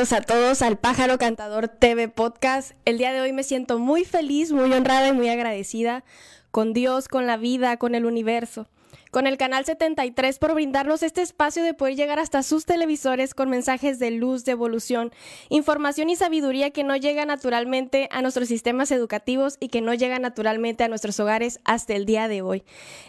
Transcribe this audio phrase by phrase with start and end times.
[0.00, 2.72] A todos al Pájaro Cantador TV Podcast.
[2.86, 6.04] El día de hoy me siento muy feliz, muy honrada y muy agradecida
[6.50, 8.66] con Dios, con la vida, con el universo
[9.10, 13.50] con el Canal 73 por brindarnos este espacio de poder llegar hasta sus televisores con
[13.50, 15.12] mensajes de luz, de evolución,
[15.48, 20.18] información y sabiduría que no llega naturalmente a nuestros sistemas educativos y que no llega
[20.18, 22.62] naturalmente a nuestros hogares hasta el día de hoy.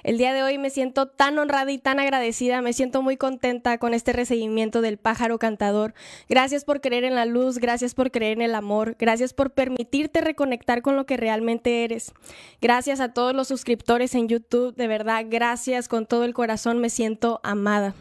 [0.03, 3.77] El día de hoy me siento tan honrada y tan agradecida, me siento muy contenta
[3.77, 5.93] con este recibimiento del pájaro cantador.
[6.27, 10.21] Gracias por creer en la luz, gracias por creer en el amor, gracias por permitirte
[10.21, 12.13] reconectar con lo que realmente eres.
[12.59, 16.89] Gracias a todos los suscriptores en YouTube, de verdad, gracias con todo el corazón me
[16.89, 17.93] siento amada.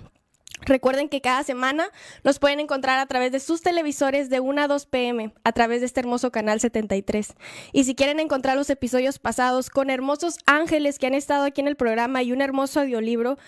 [0.62, 1.88] Recuerden que cada semana
[2.22, 5.80] nos pueden encontrar a través de sus televisores de 1 a 2 pm, a través
[5.80, 7.34] de este hermoso canal 73.
[7.72, 11.66] Y si quieren encontrar los episodios pasados con hermosos ángeles que han estado aquí en
[11.66, 13.38] el programa y un hermoso audiolibro,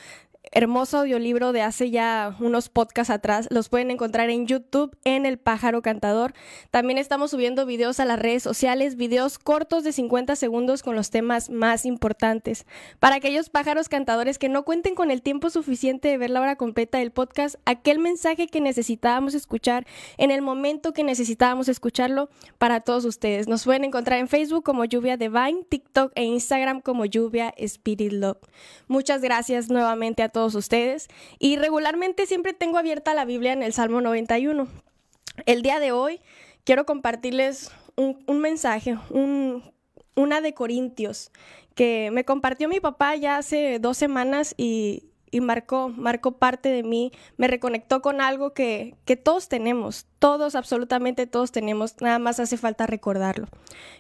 [0.51, 3.47] hermoso audiolibro de hace ya unos podcasts atrás.
[3.51, 6.35] Los pueden encontrar en YouTube en El Pájaro Cantador.
[6.71, 11.11] También estamos subiendo videos a las redes sociales, videos cortos de 50 segundos con los
[11.11, 12.67] temas más importantes.
[12.99, 16.57] Para aquellos pájaros cantadores que no cuenten con el tiempo suficiente de ver la hora
[16.57, 19.87] completa del podcast, aquel mensaje que necesitábamos escuchar
[20.19, 23.49] en el momento que necesitábamos escucharlo para todos ustedes.
[23.49, 28.39] Nos pueden encontrar en Facebook como Lluvia Divine, TikTok e Instagram como Lluvia Spirit Love.
[28.89, 31.09] Muchas gracias nuevamente a todos ustedes.
[31.39, 34.67] Y regularmente siempre tengo abierta la Biblia en el Salmo 91.
[35.47, 36.21] El día de hoy
[36.65, 39.63] quiero compartirles un, mensaje, un,
[40.15, 41.31] una de Corintios,
[41.75, 46.83] que me compartió mi papá ya hace dos semanas y, y marcó, marcó parte de
[46.83, 52.39] mí, me reconectó con algo que, que, todos tenemos, todos, absolutamente todos tenemos, nada más
[52.39, 53.49] hace falta recordarlo.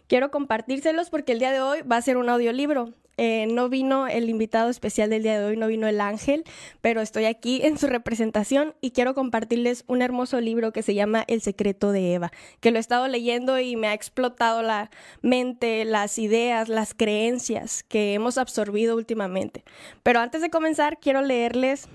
[0.07, 2.91] Quiero compartírselos porque el día de hoy va a ser un audiolibro.
[3.19, 6.45] Eh, no vino el invitado especial del día de hoy, no vino el ángel,
[6.81, 11.25] pero estoy aquí en su representación y quiero compartirles un hermoso libro que se llama
[11.27, 14.91] El secreto de Eva, que lo he estado leyendo y me ha explotado la
[15.21, 19.63] mente, las ideas, las creencias que hemos absorbido últimamente.
[20.03, 21.89] Pero antes de comenzar, quiero leerles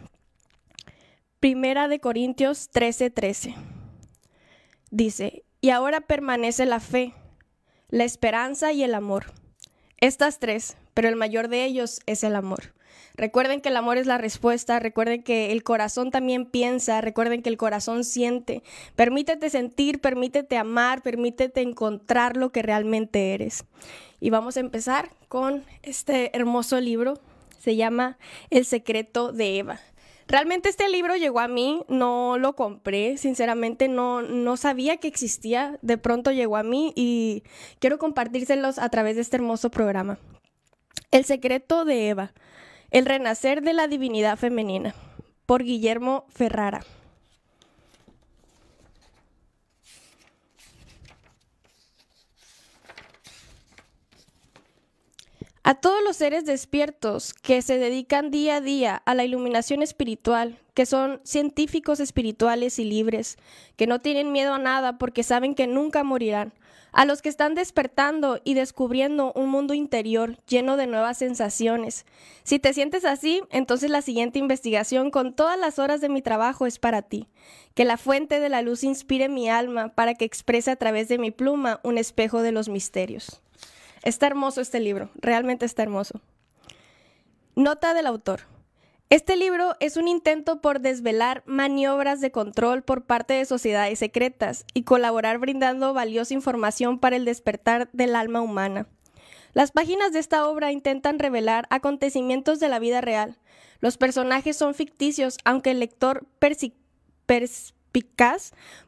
[1.39, 3.55] Primera de Corintios 13:13.
[4.89, 7.13] Dice, y ahora permanece la fe,
[7.89, 9.33] la esperanza y el amor.
[9.99, 12.73] Estas tres, pero el mayor de ellos es el amor.
[13.13, 17.49] Recuerden que el amor es la respuesta, recuerden que el corazón también piensa, recuerden que
[17.49, 18.63] el corazón siente.
[18.95, 23.65] Permítete sentir, permítete amar, permítete encontrar lo que realmente eres.
[24.19, 27.19] Y vamos a empezar con este hermoso libro,
[27.59, 28.17] se llama
[28.49, 29.79] El secreto de Eva.
[30.27, 35.77] Realmente este libro llegó a mí, no lo compré, sinceramente no, no sabía que existía,
[35.83, 37.43] de pronto llegó a mí y
[37.77, 40.17] quiero compartírselos a través de este hermoso programa.
[41.11, 42.33] El secreto de Eva.
[42.91, 44.93] El renacer de la divinidad femenina.
[45.45, 46.83] Por Guillermo Ferrara.
[55.69, 60.61] A todos los seres despiertos que se dedican día a día a la iluminación espiritual,
[60.73, 63.35] que son científicos espirituales y libres,
[63.75, 66.53] que no tienen miedo a nada porque saben que nunca morirán,
[66.93, 72.05] a los que están despertando y descubriendo un mundo interior lleno de nuevas sensaciones.
[72.43, 76.65] Si te sientes así, entonces la siguiente investigación con todas las horas de mi trabajo
[76.65, 77.27] es para ti.
[77.73, 81.17] Que la fuente de la luz inspire mi alma para que exprese a través de
[81.17, 83.41] mi pluma un espejo de los misterios.
[84.07, 86.21] Está hermoso este libro, realmente está hermoso.
[87.57, 88.43] Nota del autor.
[89.09, 94.63] Este libro es un intento por desvelar maniobras de control por parte de sociedades secretas
[94.73, 98.87] y colaborar brindando valiosa información para el despertar del alma humana.
[99.51, 103.37] Las páginas de esta obra intentan revelar acontecimientos de la vida real.
[103.81, 106.25] Los personajes son ficticios, aunque el lector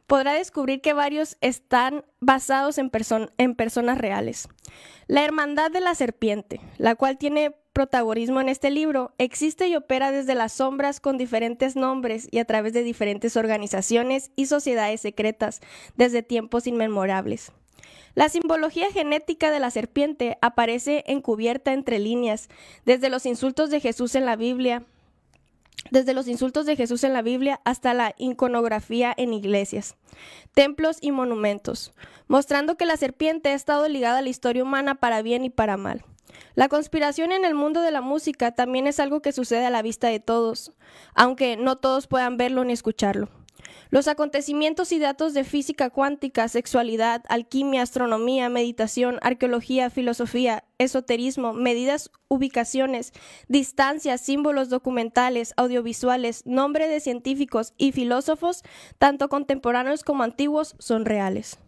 [0.06, 2.90] podrá descubrir que varios están basados en,
[3.38, 4.48] en personas reales.
[5.06, 10.10] La Hermandad de la Serpiente, la cual tiene protagonismo en este libro, existe y opera
[10.10, 15.60] desde las sombras con diferentes nombres y a través de diferentes organizaciones y sociedades secretas
[15.96, 17.52] desde tiempos inmemorables.
[18.14, 22.48] La simbología genética de la serpiente aparece encubierta entre líneas,
[22.84, 24.84] desde los insultos de Jesús en la Biblia,
[25.90, 29.96] desde los insultos de Jesús en la Biblia hasta la iconografía en iglesias,
[30.54, 31.92] templos y monumentos,
[32.28, 35.76] mostrando que la serpiente ha estado ligada a la historia humana para bien y para
[35.76, 36.04] mal.
[36.54, 39.82] La conspiración en el mundo de la música también es algo que sucede a la
[39.82, 40.72] vista de todos,
[41.14, 43.28] aunque no todos puedan verlo ni escucharlo.
[43.90, 52.10] Los acontecimientos y datos de física cuántica, sexualidad, alquimia, astronomía, meditación, arqueología, filosofía, esoterismo, medidas,
[52.28, 53.12] ubicaciones,
[53.48, 58.62] distancias, símbolos documentales, audiovisuales, nombre de científicos y filósofos,
[58.98, 61.58] tanto contemporáneos como antiguos, son reales.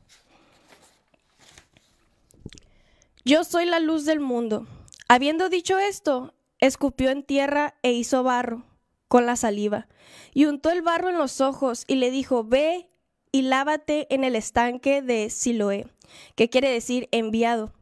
[3.25, 4.67] Yo soy la luz del mundo.
[5.09, 8.65] Habiendo dicho esto, escupió en tierra e hizo barro
[9.13, 9.89] con la saliva,
[10.33, 12.89] y untó el barro en los ojos y le dijo, ve
[13.31, 15.87] y lávate en el estanque de Siloé,
[16.35, 17.75] que quiere decir enviado.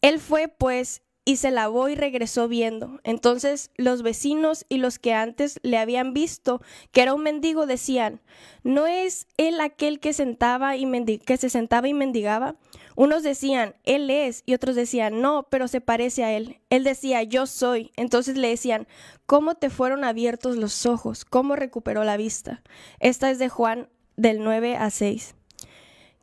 [0.00, 2.98] Él fue, pues, y se lavó y regresó viendo.
[3.04, 6.62] Entonces los vecinos y los que antes le habían visto
[6.92, 8.22] que era un mendigo decían,
[8.62, 12.56] ¿no es él aquel que, sentaba y que se sentaba y mendigaba?
[13.00, 16.60] Unos decían, Él es, y otros decían, no, pero se parece a Él.
[16.68, 17.92] Él decía, yo soy.
[17.96, 18.86] Entonces le decían,
[19.24, 21.24] ¿cómo te fueron abiertos los ojos?
[21.24, 22.62] ¿Cómo recuperó la vista?
[22.98, 23.88] Esta es de Juan
[24.18, 25.34] del 9 a 6.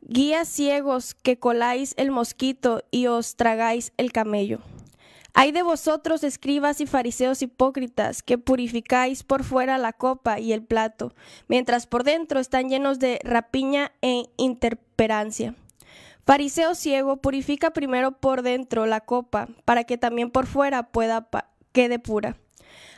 [0.02, 4.60] Guías ciegos que coláis el mosquito y os tragáis el camello.
[5.34, 10.62] Hay de vosotros, escribas y fariseos hipócritas, que purificáis por fuera la copa y el
[10.62, 11.12] plato,
[11.48, 15.56] mientras por dentro están llenos de rapiña e interperancia.
[16.28, 21.26] Fariseo ciego, purifica primero por dentro la copa, para que también por fuera pueda
[21.72, 22.36] quede pura.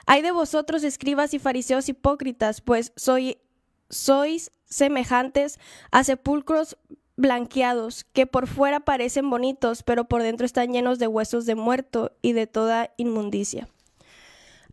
[0.04, 5.60] Hay de vosotros, escribas y fariseos hipócritas, pues sois semejantes
[5.92, 6.76] a sepulcros
[7.14, 12.10] blanqueados, que por fuera parecen bonitos, pero por dentro están llenos de huesos de muerto
[12.22, 13.68] y de toda inmundicia.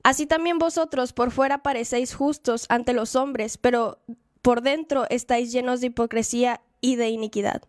[0.01, 3.99] Así también vosotros por fuera parecéis justos ante los hombres, pero
[4.41, 7.61] por dentro estáis llenos de hipocresía y de iniquidad.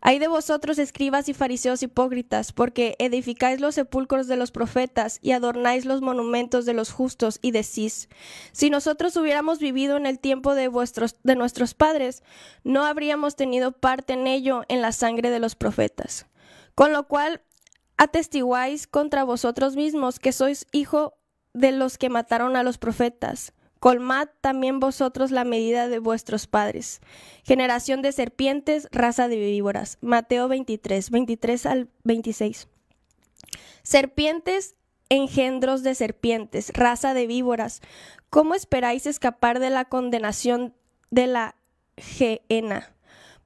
[0.00, 5.32] Hay de vosotros, escribas y fariseos hipócritas, porque edificáis los sepulcros de los profetas y
[5.32, 8.08] adornáis los monumentos de los justos y decís,
[8.52, 12.22] si nosotros hubiéramos vivido en el tiempo de, vuestros, de nuestros padres,
[12.64, 16.26] no habríamos tenido parte en ello en la sangre de los profetas.
[16.74, 17.42] Con lo cual
[17.96, 21.18] atestiguáis contra vosotros mismos que sois hijo
[21.52, 23.52] de los que mataron a los profetas.
[23.80, 27.00] Colmad también vosotros la medida de vuestros padres.
[27.44, 29.96] Generación de serpientes, raza de víboras.
[30.02, 32.68] Mateo 23, 23 al 26.
[33.82, 34.76] Serpientes,
[35.08, 37.80] engendros de serpientes, raza de víboras.
[38.28, 40.74] ¿Cómo esperáis escapar de la condenación
[41.10, 41.56] de la
[41.96, 42.94] gehenna?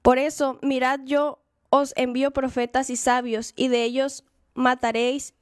[0.01, 1.39] Por eso, mirad, yo
[1.69, 5.33] os envío profetas y sabios, y de ellos mataréis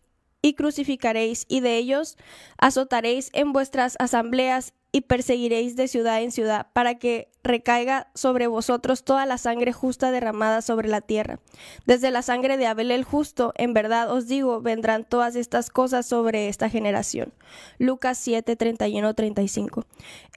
[0.43, 2.15] y crucificaréis, y de ellos
[2.57, 9.03] azotaréis en vuestras asambleas y perseguiréis de ciudad en ciudad, para que recaiga sobre vosotros
[9.03, 11.39] toda la sangre justa derramada sobre la tierra.
[11.87, 16.05] Desde la sangre de Abel el justo, en verdad os digo, vendrán todas estas cosas
[16.05, 17.33] sobre esta generación.
[17.79, 19.83] Lucas 7, 31, 35.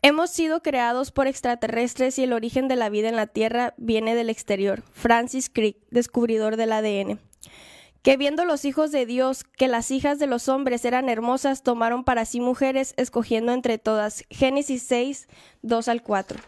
[0.00, 4.14] Hemos sido creados por extraterrestres y el origen de la vida en la tierra viene
[4.14, 4.82] del exterior.
[4.90, 7.20] Francis Crick, descubridor del ADN
[8.06, 12.04] que viendo los hijos de Dios que las hijas de los hombres eran hermosas, tomaron
[12.04, 14.24] para sí mujeres, escogiendo entre todas.
[14.30, 15.26] Génesis 6,
[15.62, 16.38] 2 al 4.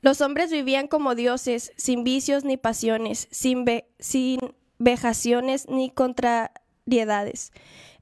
[0.00, 3.66] Los hombres vivían como dioses, sin vicios ni pasiones, sin,
[3.98, 4.40] sin
[4.78, 7.52] vejaciones ni contrariedades.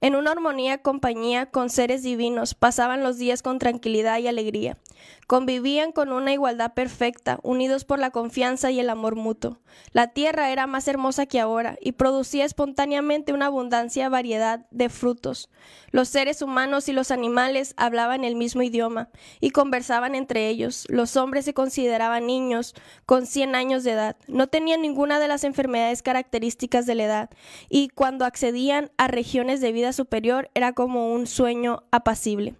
[0.01, 4.79] En una armonía compañía con seres divinos, pasaban los días con tranquilidad y alegría.
[5.27, 9.59] Convivían con una igualdad perfecta, unidos por la confianza y el amor mutuo.
[9.91, 15.51] La tierra era más hermosa que ahora y producía espontáneamente una abundancia variedad de frutos.
[15.91, 19.09] Los seres humanos y los animales hablaban el mismo idioma
[19.41, 20.87] y conversaban entre ellos.
[20.89, 24.17] Los hombres se consideraban niños con cien años de edad.
[24.29, 27.31] No tenían ninguna de las enfermedades características de la edad
[27.69, 32.55] y cuando accedían a regiones de vida superior era como un sueño apacible.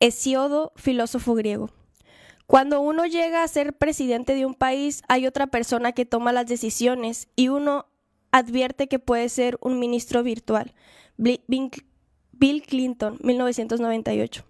[0.00, 1.70] Hesiodo, filósofo griego.
[2.46, 6.46] Cuando uno llega a ser presidente de un país, hay otra persona que toma las
[6.46, 7.86] decisiones y uno
[8.32, 10.74] advierte que puede ser un ministro virtual.
[11.16, 14.44] Bill Clinton, 1998.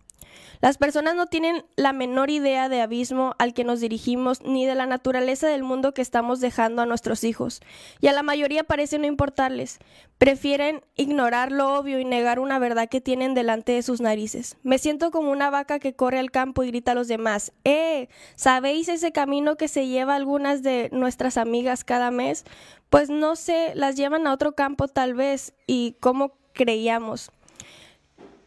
[0.60, 4.74] Las personas no tienen la menor idea de abismo al que nos dirigimos ni de
[4.74, 7.62] la naturaleza del mundo que estamos dejando a nuestros hijos,
[8.00, 9.78] y a la mayoría parece no importarles.
[10.18, 14.58] Prefieren ignorar lo obvio y negar una verdad que tienen delante de sus narices.
[14.62, 18.08] Me siento como una vaca que corre al campo y grita a los demás, ¡Eh!
[18.36, 22.44] ¿Sabéis ese camino que se lleva algunas de nuestras amigas cada mes?
[22.90, 27.30] Pues no sé, las llevan a otro campo tal vez, y como creíamos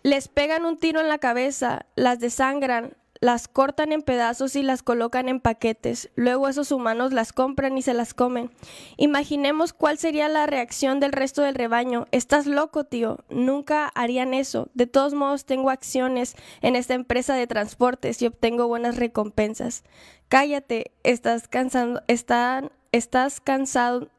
[0.04, 4.84] les pegan un tiro en la cabeza, las desangran, las cortan en pedazos y las
[4.84, 6.10] colocan en paquetes.
[6.16, 8.52] Luego esos humanos las compran y se las comen.
[8.98, 12.06] Imaginemos cuál sería la reacción del resto del rebaño.
[12.12, 13.24] Estás loco, tío.
[13.30, 14.68] Nunca harían eso.
[14.74, 19.86] De todos modos, tengo acciones en esta empresa de transportes y obtengo buenas recompensas.
[20.28, 24.10] Cállate, estás cansando, están, estás cansado,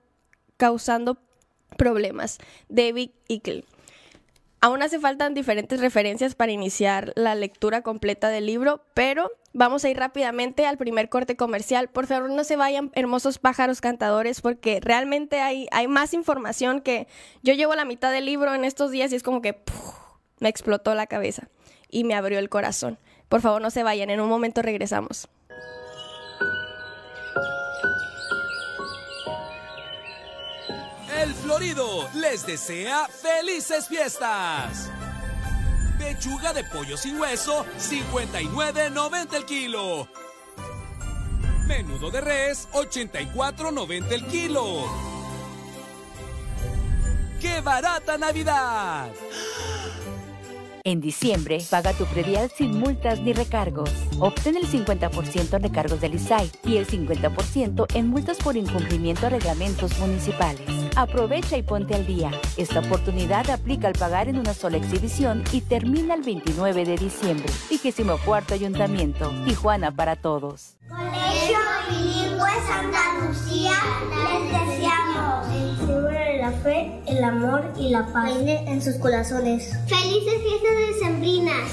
[0.56, 1.18] causando
[1.76, 2.38] problemas.
[2.70, 3.66] David Ickel.
[4.64, 9.90] Aún hace faltan diferentes referencias para iniciar la lectura completa del libro, pero vamos a
[9.90, 11.88] ir rápidamente al primer corte comercial.
[11.88, 17.08] Por favor, no se vayan, hermosos pájaros cantadores, porque realmente hay, hay más información que
[17.42, 19.62] yo llevo la mitad del libro en estos días y es como que
[20.40, 21.50] me explotó la cabeza
[21.90, 22.98] y me abrió el corazón.
[23.28, 25.28] Por favor, no se vayan, en un momento regresamos.
[31.24, 34.90] El Florido les desea felices fiestas.
[35.98, 40.06] Pechuga de pollo sin hueso, 59.90 el kilo.
[41.66, 44.84] Menudo de res, 84.90 el kilo.
[47.40, 49.10] ¡Qué barata Navidad!
[50.86, 53.90] En diciembre, paga tu predial sin multas ni recargos.
[54.18, 59.30] Obtén el 50% en recargos del ISAI y el 50% en multas por incumplimiento a
[59.30, 60.60] reglamentos municipales.
[60.94, 62.30] Aprovecha y ponte al día.
[62.58, 67.48] Esta oportunidad aplica al pagar en una sola exhibición y termina el 29 de diciembre.
[67.70, 69.32] Vigésimo cuarto Ayuntamiento.
[69.46, 70.76] Tijuana para todos.
[76.64, 79.70] Fe, el amor y la paz reine en sus corazones.
[79.86, 81.70] Felices fiestas decembrinas.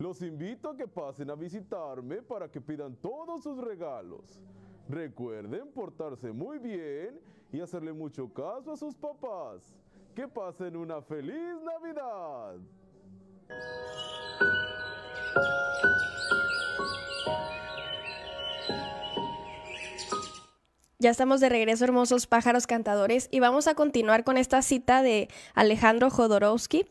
[0.00, 4.40] Los invito a que pasen a visitarme para que pidan todos sus regalos.
[4.88, 7.20] Recuerden portarse muy bien
[7.52, 9.76] y hacerle mucho caso a sus papás.
[10.14, 12.56] Que pasen una feliz Navidad.
[20.98, 25.28] Ya estamos de regreso, hermosos pájaros cantadores, y vamos a continuar con esta cita de
[25.54, 26.86] Alejandro Jodorowsky.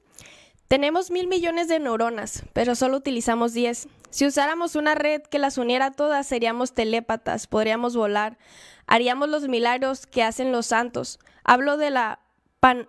[0.69, 3.87] Tenemos mil millones de neuronas, pero solo utilizamos diez.
[4.11, 8.37] Si usáramos una red que las uniera todas, seríamos telépatas, podríamos volar,
[8.85, 11.17] haríamos los milagros que hacen los santos.
[11.43, 12.19] Hablo de la
[12.59, 12.87] pan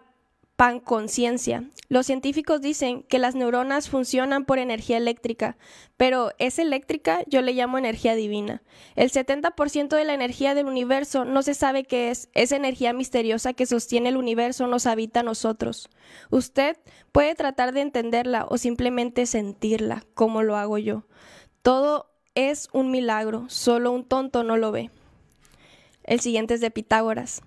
[0.60, 1.64] panconciencia.
[1.88, 5.56] Los científicos dicen que las neuronas funcionan por energía eléctrica,
[5.96, 7.22] pero ¿es eléctrica?
[7.26, 8.62] Yo le llamo energía divina.
[8.94, 12.28] El 70% de la energía del universo no se sabe qué es.
[12.34, 15.88] Esa energía misteriosa que sostiene el universo nos habita a nosotros.
[16.28, 16.76] Usted
[17.10, 21.06] puede tratar de entenderla o simplemente sentirla, como lo hago yo.
[21.62, 24.90] Todo es un milagro, solo un tonto no lo ve.
[26.04, 27.40] El siguiente es de Pitágoras.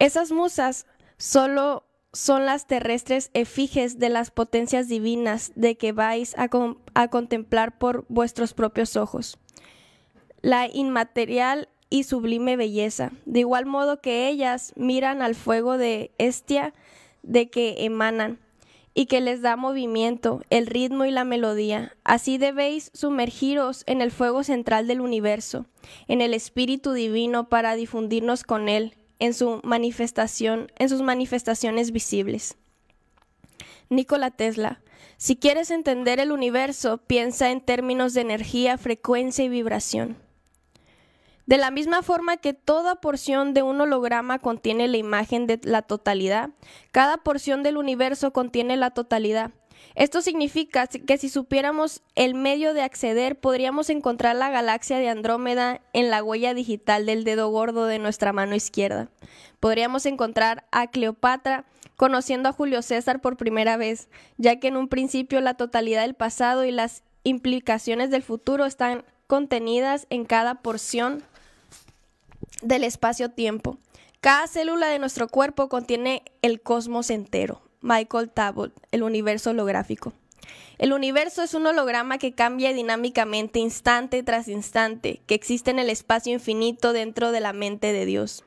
[0.00, 0.86] Esas musas
[1.18, 6.48] solo son las terrestres efiges de las potencias divinas de que vais a,
[7.08, 9.38] contemplar por vuestros propios ojos.
[10.40, 16.74] La inmaterial y sublime belleza, de igual modo que ellas miran al fuego de estia
[17.22, 18.38] de que emanan
[18.94, 21.96] y que les da movimiento, el ritmo y la melodía.
[22.04, 25.66] Así debéis sumergiros en el fuego central del universo,
[26.08, 32.56] en el Espíritu Divino para difundirnos con él, en su manifestación, en sus manifestaciones visibles.
[33.88, 34.80] Nikola Tesla,
[35.16, 40.16] si quieres entender el universo, piensa en términos de energía, frecuencia y vibración.
[41.46, 45.80] De la misma forma que toda porción de un holograma contiene la imagen de la
[45.80, 46.50] totalidad,
[46.92, 49.50] cada porción del universo contiene la totalidad.
[49.94, 55.80] Esto significa que si supiéramos el medio de acceder, podríamos encontrar la galaxia de Andrómeda
[55.92, 59.08] en la huella digital del dedo gordo de nuestra mano izquierda.
[59.60, 61.64] Podríamos encontrar a Cleopatra
[61.96, 66.14] conociendo a Julio César por primera vez, ya que en un principio la totalidad del
[66.14, 71.24] pasado y las implicaciones del futuro están contenidas en cada porción
[72.62, 73.78] del espacio-tiempo.
[74.20, 77.62] Cada célula de nuestro cuerpo contiene el cosmos entero.
[77.80, 80.12] Michael Tabot, El universo holográfico.
[80.78, 85.90] El universo es un holograma que cambia dinámicamente instante tras instante, que existe en el
[85.90, 88.44] espacio infinito dentro de la mente de Dios.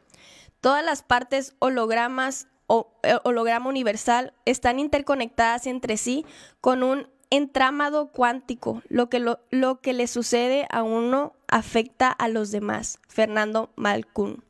[0.62, 6.26] Todas las partes hologramas o eh, holograma universal están interconectadas entre sí
[6.62, 8.82] con un entramado cuántico.
[8.88, 13.00] Lo que, lo, lo que le sucede a uno afecta a los demás.
[13.08, 14.44] Fernando Malcún.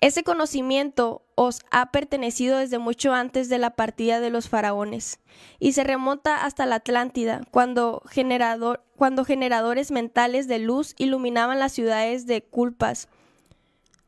[0.00, 5.18] Ese conocimiento os ha pertenecido desde mucho antes de la partida de los faraones
[5.58, 11.72] y se remonta hasta la Atlántida, cuando, generador, cuando generadores mentales de luz iluminaban las
[11.72, 13.08] ciudades de culpas,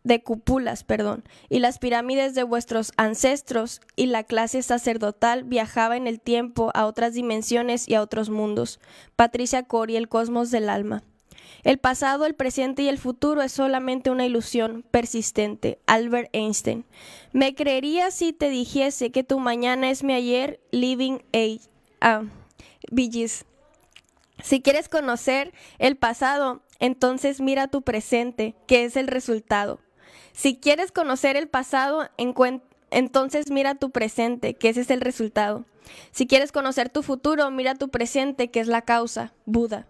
[0.05, 6.07] de cúpulas, perdón, y las pirámides de vuestros ancestros y la clase sacerdotal viajaba en
[6.07, 8.79] el tiempo a otras dimensiones y a otros mundos.
[9.17, 11.03] Patricia Cori, el cosmos del alma.
[11.63, 15.79] El pasado, el presente y el futuro es solamente una ilusión persistente.
[15.87, 16.85] Albert Einstein.
[17.33, 20.61] ¿Me creerías si te dijese que tu mañana es mi ayer?
[20.71, 21.61] Living age.
[22.01, 22.23] Ah,
[24.43, 29.81] Si quieres conocer el pasado, entonces mira tu presente, que es el resultado.
[30.33, 32.09] Si quieres conocer el pasado,
[32.91, 35.65] entonces mira tu presente, que ese es el resultado.
[36.11, 39.33] Si quieres conocer tu futuro, mira tu presente, que es la causa.
[39.47, 39.87] Buda.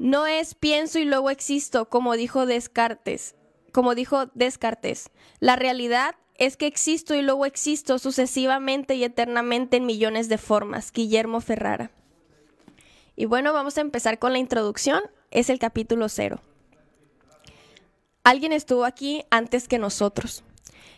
[0.00, 3.34] No es pienso y luego existo, como dijo Descartes.
[3.70, 5.10] Como dijo Descartes.
[5.40, 10.90] La realidad es que existo y luego existo sucesivamente y eternamente en millones de formas.
[10.90, 11.90] Guillermo Ferrara.
[13.14, 15.02] Y bueno, vamos a empezar con la introducción.
[15.30, 16.40] Es el capítulo cero.
[18.24, 20.44] Alguien estuvo aquí antes que nosotros.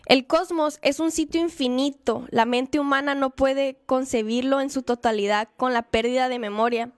[0.06, 2.24] El cosmos es un sitio infinito.
[2.30, 6.92] La mente humana no puede concebirlo en su totalidad con la pérdida de memoria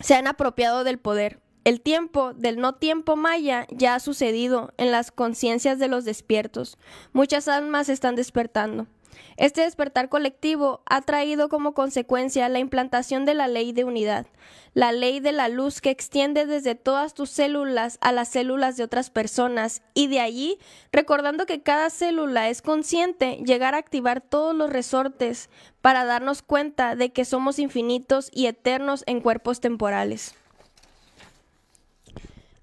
[0.00, 1.40] se han apropiado del poder.
[1.66, 6.78] El tiempo del no tiempo maya ya ha sucedido en las conciencias de los despiertos.
[7.12, 8.86] Muchas almas están despertando.
[9.36, 14.28] Este despertar colectivo ha traído como consecuencia la implantación de la ley de unidad,
[14.74, 18.84] la ley de la luz que extiende desde todas tus células a las células de
[18.84, 20.58] otras personas y de allí,
[20.92, 25.50] recordando que cada célula es consciente, llegar a activar todos los resortes
[25.80, 30.36] para darnos cuenta de que somos infinitos y eternos en cuerpos temporales.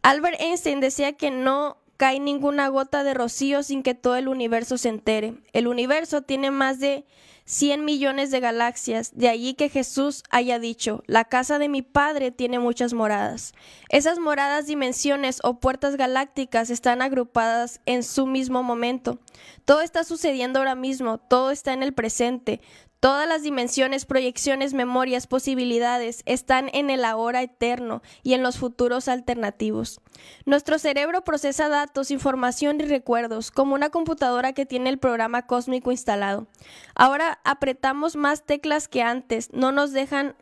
[0.03, 4.77] Albert Einstein decía que no cae ninguna gota de rocío sin que todo el universo
[4.77, 5.35] se entere.
[5.53, 7.05] El universo tiene más de
[7.45, 12.31] 100 millones de galaxias, de allí que Jesús haya dicho, la casa de mi Padre
[12.31, 13.53] tiene muchas moradas.
[13.87, 19.19] Esas moradas, dimensiones o puertas galácticas están agrupadas en su mismo momento.
[19.63, 22.59] Todo está sucediendo ahora mismo, todo está en el presente,
[23.03, 29.09] Todas las dimensiones, proyecciones, memorias, posibilidades están en el ahora eterno y en los futuros
[29.09, 29.99] alternativos.
[30.45, 35.91] Nuestro cerebro procesa datos, información y recuerdos como una computadora que tiene el programa cósmico
[35.91, 36.47] instalado.
[36.95, 40.37] Ahora apretamos más teclas que antes, no nos dejan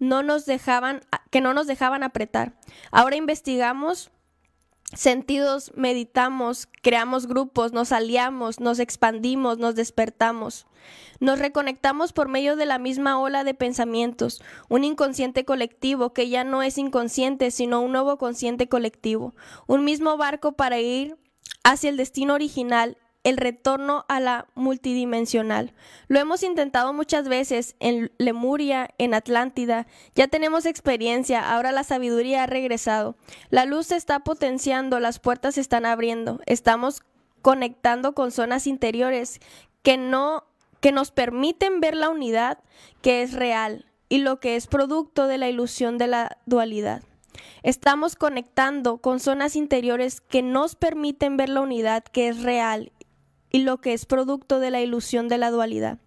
[0.00, 2.54] no nos dejaban que no nos dejaban apretar.
[2.90, 4.10] Ahora investigamos
[4.94, 10.66] sentidos, meditamos, creamos grupos, nos aliamos, nos expandimos, nos despertamos.
[11.20, 16.44] Nos reconectamos por medio de la misma ola de pensamientos, un inconsciente colectivo que ya
[16.44, 19.34] no es inconsciente, sino un nuevo consciente colectivo,
[19.66, 21.18] un mismo barco para ir
[21.64, 22.96] hacia el destino original
[23.28, 25.74] el retorno a la multidimensional.
[26.08, 29.86] Lo hemos intentado muchas veces en Lemuria, en Atlántida.
[30.14, 33.16] Ya tenemos experiencia, ahora la sabiduría ha regresado.
[33.50, 36.40] La luz se está potenciando, las puertas se están abriendo.
[36.46, 37.02] Estamos
[37.42, 39.40] conectando con zonas interiores
[39.82, 40.44] que no
[40.80, 42.60] que nos permiten ver la unidad
[43.02, 47.02] que es real y lo que es producto de la ilusión de la dualidad.
[47.64, 52.92] Estamos conectando con zonas interiores que nos permiten ver la unidad que es real
[53.50, 55.98] y lo que es producto de la ilusión de la dualidad.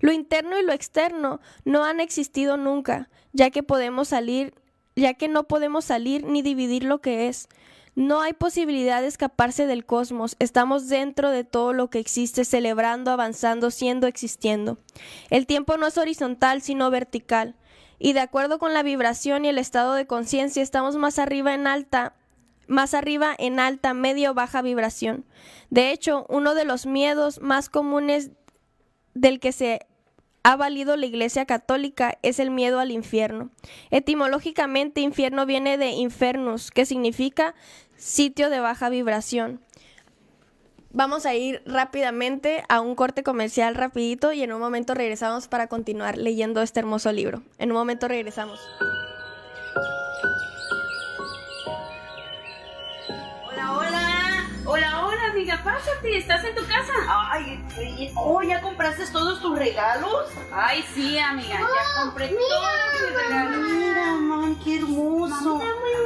[0.00, 4.54] Lo interno y lo externo no han existido nunca, ya que podemos salir,
[4.96, 7.48] ya que no podemos salir ni dividir lo que es.
[7.96, 13.12] No hay posibilidad de escaparse del cosmos, estamos dentro de todo lo que existe, celebrando,
[13.12, 14.78] avanzando, siendo, existiendo.
[15.30, 17.54] El tiempo no es horizontal, sino vertical.
[18.00, 21.68] Y de acuerdo con la vibración y el estado de conciencia, estamos más arriba en
[21.68, 22.14] alta,
[22.66, 25.24] más arriba en alta, medio baja vibración.
[25.70, 28.30] De hecho, uno de los miedos más comunes
[29.14, 29.86] del que se
[30.42, 33.50] ha valido la Iglesia Católica es el miedo al infierno.
[33.90, 37.54] Etimológicamente, infierno viene de infernus, que significa
[37.96, 39.60] sitio de baja vibración.
[40.90, 45.66] Vamos a ir rápidamente a un corte comercial rapidito y en un momento regresamos para
[45.66, 47.42] continuar leyendo este hermoso libro.
[47.58, 48.60] En un momento regresamos.
[55.44, 56.16] Amiga, pásate.
[56.16, 56.92] ¿Estás en tu casa?
[57.06, 57.62] Ay,
[58.16, 60.30] oh, ¿ya compraste todos tus regalos?
[60.52, 63.68] Ay, sí, amiga, ya compré todos mis regalos.
[63.68, 65.60] Mira, man, qué hermoso.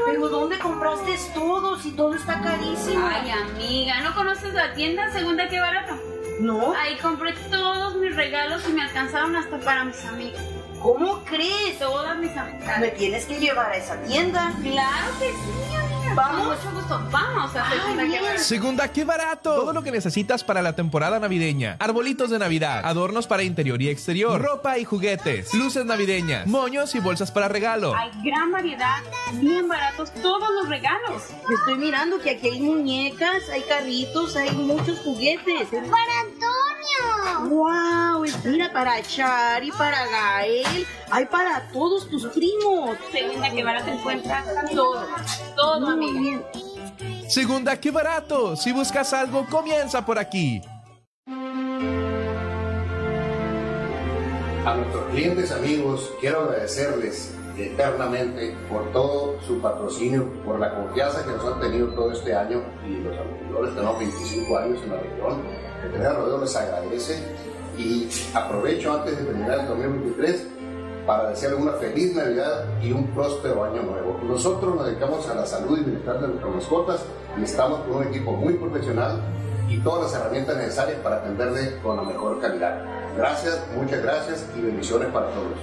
[0.07, 3.07] Pero ¿dónde compraste todos y todo está carísimo?
[3.07, 5.97] Ay, amiga, ¿no conoces la tienda Segunda Qué Barato?
[6.41, 6.75] ¿No?
[6.75, 10.43] Ahí compré todos mis regalos y me alcanzaron hasta para mis amigas.
[10.83, 11.79] ¿Cómo crees?
[11.79, 12.81] Todas mis amigas.
[12.81, 14.53] Me tienes que llevar a esa tienda.
[14.63, 16.15] Claro que sí, amiga.
[16.15, 16.57] ¿Vamos?
[16.59, 17.09] Con mucho gusto.
[17.11, 18.21] Vamos a Ay, Segunda Qué.
[18.23, 18.43] Barato.
[18.43, 19.55] Segunda, qué barato.
[19.55, 21.77] Todo lo que necesitas para la temporada navideña.
[21.81, 27.01] Arbolitos de Navidad, adornos para interior y exterior, ropa y juguetes, luces navideñas, moños y
[27.01, 27.95] bolsas para regalo.
[27.95, 29.03] Hay gran variedad,
[29.35, 31.25] bien baratos todos los regalos.
[31.51, 35.69] Estoy mirando que aquí hay muñecas, hay carritos, hay muchos juguetes.
[35.71, 36.38] ¡Para Antonio!
[37.47, 38.25] ¡Wow!
[38.45, 42.97] Mira, para Chari, para Gael, hay para todos tus primos.
[43.13, 45.07] Segunda Qué Barato encuentras todo,
[45.55, 46.21] todo, Muy amiga.
[46.21, 46.45] bien.
[47.29, 48.57] Segunda, qué barato.
[48.57, 50.63] Si buscas algo, comienza por aquí.
[54.65, 61.31] A nuestros clientes amigos quiero agradecerles eternamente por todo su patrocinio, por la confianza que
[61.33, 65.68] nos han tenido todo este año y los anteriores, tenemos 25 años en la región.
[65.85, 67.23] El General Rodeo les agradece
[67.77, 70.47] y aprovecho antes de terminar el 2023
[71.07, 74.21] para desearles una feliz Navidad y un próspero año nuevo.
[74.25, 77.05] Nosotros nos dedicamos a la salud y bienestar de nuestras mascotas
[77.39, 79.21] y estamos con un equipo muy profesional
[79.69, 82.83] y todas las herramientas necesarias para atenderle con la mejor calidad.
[83.17, 85.59] Gracias, muchas gracias y bendiciones para todos.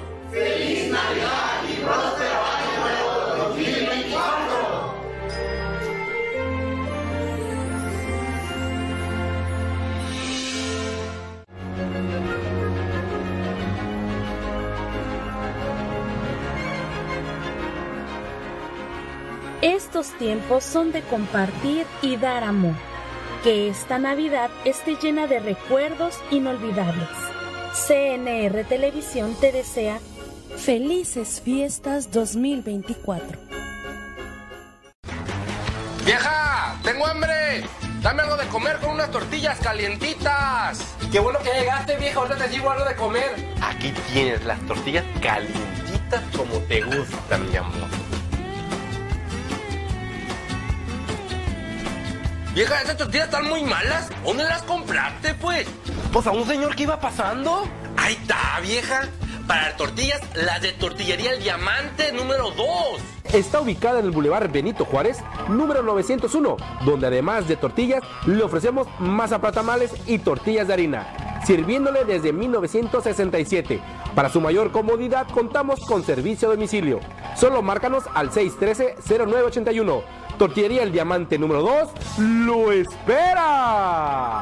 [19.65, 22.75] Estos tiempos son de compartir y dar amor.
[23.43, 27.09] Que esta Navidad esté llena de recuerdos inolvidables.
[27.73, 29.97] CNR Televisión te desea
[30.55, 33.39] felices fiestas 2024.
[36.05, 36.79] ¡Vieja!
[36.83, 37.63] ¡Tengo hambre!
[38.03, 40.95] Dame algo de comer con unas tortillas calientitas.
[41.11, 42.19] Qué bueno que llegaste, vieja.
[42.19, 43.33] Ahorita te sirvo algo de comer.
[43.63, 48.14] Aquí tienes las tortillas calientitas como te gustan, mi amor.
[52.55, 54.09] Vieja, esas tortillas están muy malas.
[54.23, 55.67] ¿Dónde las compraste, pues?
[56.13, 57.67] Pues a un señor que iba pasando.
[57.97, 59.09] Ahí está, vieja.
[59.45, 62.65] Para tortillas, las de Tortillería El Diamante número 2.
[63.33, 65.17] Está ubicada en el Boulevard Benito Juárez,
[65.49, 71.41] número 901, donde además de tortillas, le ofrecemos masa para tamales y tortillas de harina,
[71.45, 73.81] sirviéndole desde 1967.
[74.15, 77.01] Para su mayor comodidad, contamos con servicio a domicilio.
[77.35, 80.03] Solo márcanos al 613-0981.
[80.37, 84.39] Tortillería El Diamante número 2 lo espera.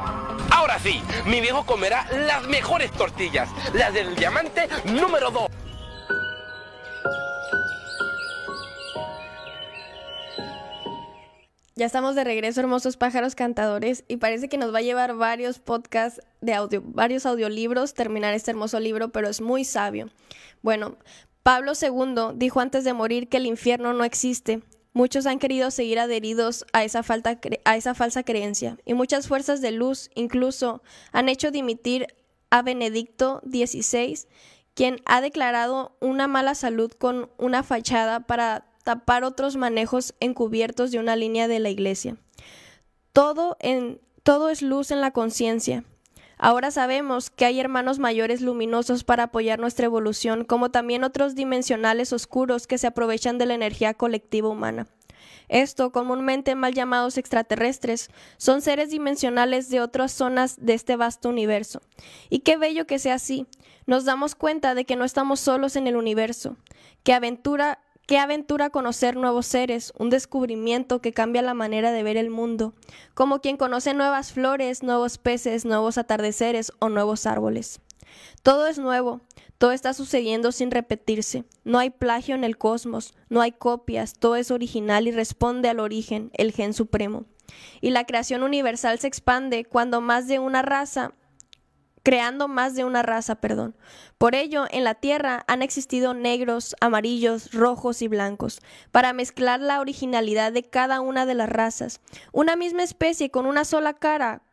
[0.50, 5.48] Ahora sí, mi viejo comerá las mejores tortillas, las del diamante número 2.
[11.76, 15.60] Ya estamos de regreso, hermosos pájaros cantadores, y parece que nos va a llevar varios
[15.60, 20.10] podcasts de audio, varios audiolibros terminar este hermoso libro, pero es muy sabio.
[20.62, 20.98] Bueno,
[21.42, 24.62] Pablo II dijo antes de morir que el infierno no existe.
[24.94, 29.60] Muchos han querido seguir adheridos a esa, falta, a esa falsa creencia, y muchas fuerzas
[29.60, 32.08] de luz incluso han hecho dimitir
[32.52, 34.28] a Benedicto XVI,
[34.76, 41.00] quien ha declarado una mala salud con una fachada para tapar otros manejos encubiertos de
[41.00, 42.18] una línea de la iglesia.
[43.12, 45.84] Todo, en, todo es luz en la conciencia.
[46.46, 52.12] Ahora sabemos que hay hermanos mayores luminosos para apoyar nuestra evolución, como también otros dimensionales
[52.12, 54.86] oscuros que se aprovechan de la energía colectiva humana.
[55.48, 61.82] Esto, comúnmente mal llamados extraterrestres, son seres dimensionales de otras zonas de este vasto universo.
[62.30, 63.48] Y qué bello que sea así.
[63.86, 66.58] Nos damos cuenta de que no estamos solos en el universo.
[67.04, 72.18] Qué aventura, qué aventura conocer nuevos seres, un descubrimiento que cambia la manera de ver
[72.18, 72.74] el mundo,
[73.14, 77.80] como quien conoce nuevas flores, nuevos peces, nuevos atardeceres o nuevos árboles.
[78.44, 79.22] Todo es nuevo,
[79.58, 81.46] todo está sucediendo sin repetirse.
[81.64, 85.80] No hay plagio en el cosmos, no hay copias, todo es original y responde al
[85.80, 87.26] origen, el gen supremo.
[87.82, 91.14] Y la creación universal se expande cuando más de una raza
[92.04, 93.76] creando más de una raza, perdón.
[94.18, 98.60] Por ello, en la Tierra han existido negros, amarillos, rojos y blancos,
[98.92, 102.02] para mezclar la originalidad de cada una de las razas.
[102.34, 104.44] Una misma especie con una sola cara,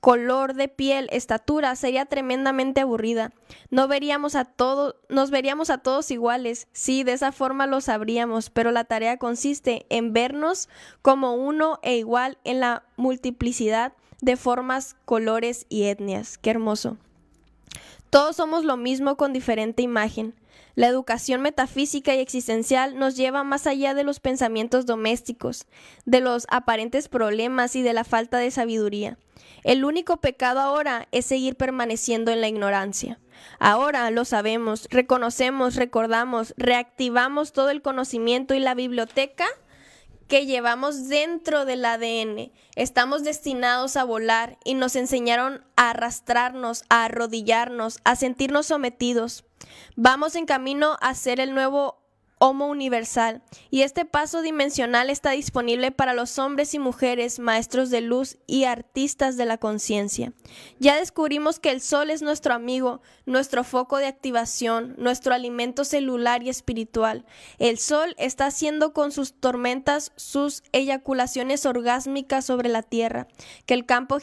[0.00, 3.32] color de piel, estatura, sería tremendamente aburrida.
[3.70, 6.66] No veríamos a todos, nos veríamos a todos iguales.
[6.72, 10.68] Sí, de esa forma lo sabríamos, pero la tarea consiste en vernos
[11.02, 16.38] como uno e igual en la multiplicidad de formas, colores y etnias.
[16.38, 16.96] Qué hermoso.
[18.08, 20.34] Todos somos lo mismo con diferente imagen.
[20.74, 25.66] La educación metafísica y existencial nos lleva más allá de los pensamientos domésticos,
[26.06, 29.18] de los aparentes problemas y de la falta de sabiduría.
[29.64, 33.18] El único pecado ahora es seguir permaneciendo en la ignorancia.
[33.58, 39.46] Ahora lo sabemos, reconocemos, recordamos, reactivamos todo el conocimiento y la biblioteca
[40.32, 42.52] que llevamos dentro del ADN.
[42.74, 49.44] Estamos destinados a volar y nos enseñaron a arrastrarnos, a arrodillarnos, a sentirnos sometidos.
[49.94, 52.01] Vamos en camino a ser el nuevo
[52.44, 58.00] Homo universal, y este paso dimensional está disponible para los hombres y mujeres, maestros de
[58.00, 60.32] luz y artistas de la conciencia.
[60.80, 66.42] Ya descubrimos que el sol es nuestro amigo, nuestro foco de activación, nuestro alimento celular
[66.42, 67.24] y espiritual.
[67.60, 73.28] El sol está haciendo con sus tormentas sus eyaculaciones orgásmicas sobre la Tierra,
[73.66, 74.18] que el campo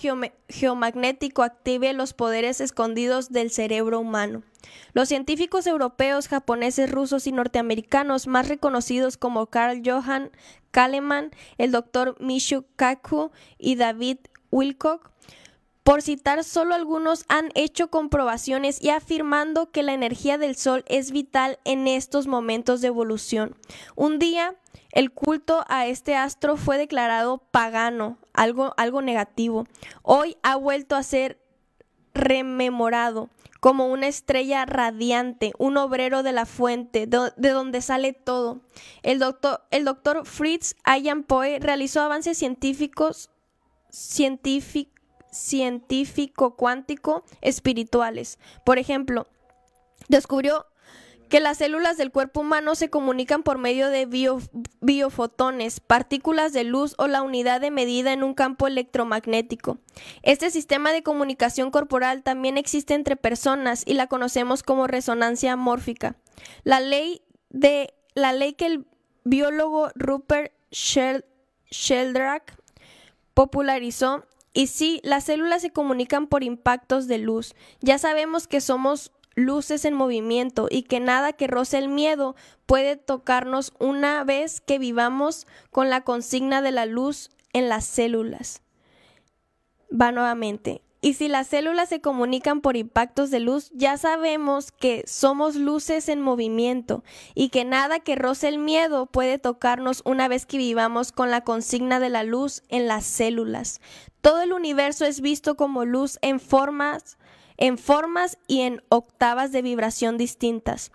[0.49, 4.43] geomagnético active los poderes escondidos del cerebro humano.
[4.93, 10.31] Los científicos europeos, japoneses, rusos y norteamericanos más reconocidos como Carl Johann
[10.71, 14.17] Kalemann, el doctor Michio Kaku y David
[14.51, 15.09] Wilcock,
[15.83, 21.09] por citar solo algunos, han hecho comprobaciones y afirmando que la energía del Sol es
[21.09, 23.55] vital en estos momentos de evolución.
[23.95, 24.55] Un día,
[24.91, 29.65] el culto a este astro fue declarado pagano, algo, algo negativo.
[30.03, 31.39] Hoy ha vuelto a ser
[32.13, 38.61] rememorado como una estrella radiante, un obrero de la fuente, de, donde sale todo.
[39.03, 43.29] El doctor, el doctor Fritz Ayan Poe realizó avances científicos,
[43.89, 44.95] científico
[46.55, 48.39] cuántico espirituales.
[48.63, 49.27] Por ejemplo,
[50.07, 50.65] descubrió
[51.29, 54.07] que las células del cuerpo humano se comunican por medio de
[54.81, 59.77] biofotones, partículas de luz o la unidad de medida en un campo electromagnético.
[60.23, 66.15] Este sistema de comunicación corporal también existe entre personas y la conocemos como resonancia mórfica.
[66.63, 68.85] La ley de la ley que el
[69.23, 72.53] biólogo Rupert Sheldrake
[73.33, 77.55] popularizó y sí, las células se comunican por impactos de luz.
[77.81, 82.95] Ya sabemos que somos luces en movimiento y que nada que roce el miedo puede
[82.95, 88.61] tocarnos una vez que vivamos con la consigna de la luz en las células.
[89.91, 90.81] Va nuevamente.
[91.01, 96.09] Y si las células se comunican por impactos de luz, ya sabemos que somos luces
[96.09, 101.13] en movimiento y que nada que roce el miedo puede tocarnos una vez que vivamos
[101.13, 103.79] con la consigna de la luz en las células.
[104.19, 107.17] Todo el universo es visto como luz en formas
[107.59, 110.91] en formas y en octavas de vibración distintas.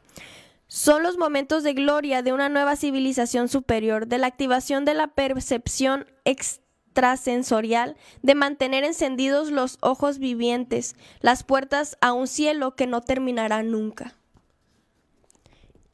[0.67, 5.09] Son los momentos de gloria de una nueva civilización superior, de la activación de la
[5.09, 13.03] percepción extrasensorial, de mantener encendidos los ojos vivientes, las puertas a un cielo que no
[13.03, 14.17] terminará nunca.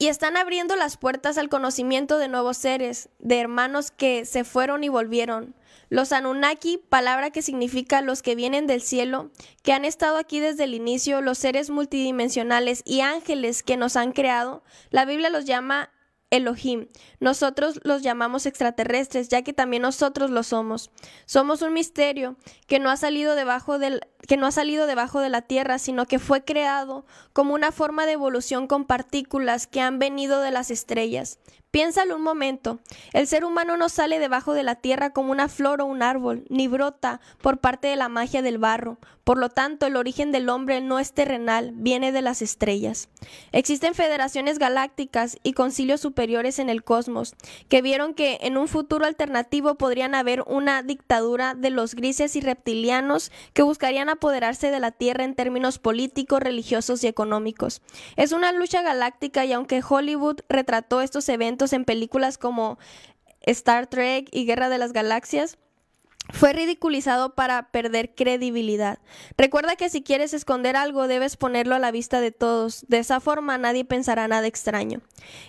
[0.00, 4.82] Y están abriendo las puertas al conocimiento de nuevos seres, de hermanos que se fueron
[4.82, 5.54] y volvieron.
[5.90, 9.30] Los Anunnaki, palabra que significa los que vienen del cielo,
[9.62, 14.12] que han estado aquí desde el inicio, los seres multidimensionales y ángeles que nos han
[14.12, 15.90] creado, la Biblia los llama
[16.30, 16.86] Elohim.
[17.18, 20.90] Nosotros los llamamos extraterrestres, ya que también nosotros lo somos.
[21.26, 22.36] Somos un misterio
[22.66, 26.06] que no ha salido debajo del que no ha salido debajo de la Tierra, sino
[26.06, 30.70] que fue creado como una forma de evolución con partículas que han venido de las
[30.70, 31.38] estrellas.
[31.70, 32.80] Piénsalo un momento.
[33.12, 36.44] El ser humano no sale debajo de la tierra como una flor o un árbol,
[36.48, 38.98] ni brota por parte de la magia del barro.
[39.22, 43.08] Por lo tanto, el origen del hombre no es terrenal, viene de las estrellas.
[43.52, 47.36] Existen federaciones galácticas y concilios superiores en el cosmos,
[47.68, 52.40] que vieron que en un futuro alternativo podrían haber una dictadura de los grises y
[52.40, 57.82] reptilianos que buscarían apoderarse de la Tierra en términos políticos, religiosos y económicos.
[58.16, 62.78] Es una lucha galáctica y aunque Hollywood retrató estos eventos en películas como
[63.42, 65.58] Star Trek y Guerra de las Galaxias,
[66.32, 68.98] fue ridiculizado para perder credibilidad.
[69.36, 72.84] Recuerda que si quieres esconder algo debes ponerlo a la vista de todos.
[72.88, 75.00] De esa forma nadie pensará nada extraño.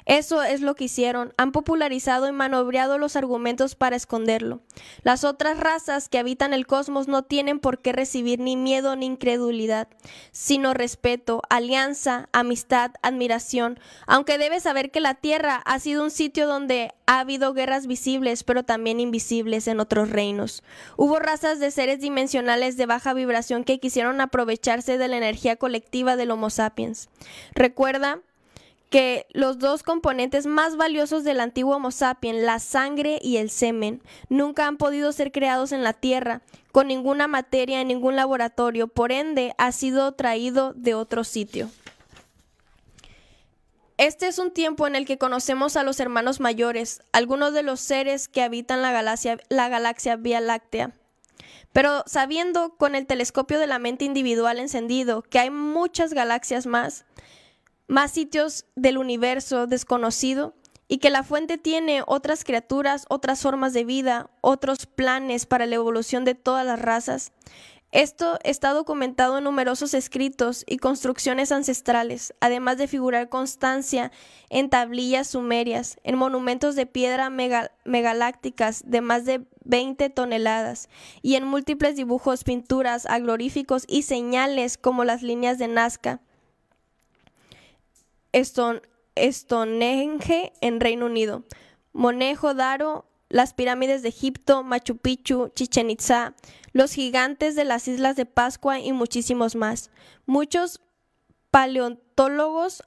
[0.05, 1.33] Eso es lo que hicieron.
[1.37, 4.61] Han popularizado y manobreado los argumentos para esconderlo.
[5.03, 9.05] Las otras razas que habitan el cosmos no tienen por qué recibir ni miedo ni
[9.05, 9.87] incredulidad,
[10.31, 16.47] sino respeto, alianza, amistad, admiración, aunque debes saber que la Tierra ha sido un sitio
[16.47, 20.63] donde ha habido guerras visibles pero también invisibles en otros reinos.
[20.97, 26.15] Hubo razas de seres dimensionales de baja vibración que quisieron aprovecharse de la energía colectiva
[26.15, 27.09] del Homo sapiens.
[27.53, 28.19] Recuerda
[28.89, 34.01] que los dos componentes más valiosos del antiguo Homo sapiens, la sangre y el semen,
[34.27, 36.41] nunca han podido ser creados en la Tierra,
[36.73, 41.69] con ninguna materia en ningún laboratorio, por ende ha sido traído de otro sitio.
[44.01, 47.79] Este es un tiempo en el que conocemos a los hermanos mayores, algunos de los
[47.79, 50.95] seres que habitan la galaxia, la galaxia Vía Láctea.
[51.71, 57.05] Pero sabiendo con el telescopio de la mente individual encendido que hay muchas galaxias más,
[57.87, 60.55] más sitios del universo desconocido,
[60.87, 65.75] y que la fuente tiene otras criaturas, otras formas de vida, otros planes para la
[65.75, 67.33] evolución de todas las razas,
[67.91, 74.13] esto está documentado en numerosos escritos y construcciones ancestrales, además de figurar constancia
[74.49, 80.87] en tablillas sumerias, en monumentos de piedra megalácticas de más de 20 toneladas
[81.21, 86.21] y en múltiples dibujos, pinturas, agloríficos y señales como las líneas de Nazca.
[89.17, 91.43] Stonehenge en Reino Unido,
[91.91, 96.35] Monejo Daro las pirámides de Egipto, Machu Picchu, Chichen Itza,
[96.73, 99.91] los gigantes de las Islas de Pascua y muchísimos más.
[100.25, 100.81] Muchos
[101.51, 102.81] paleontólogos,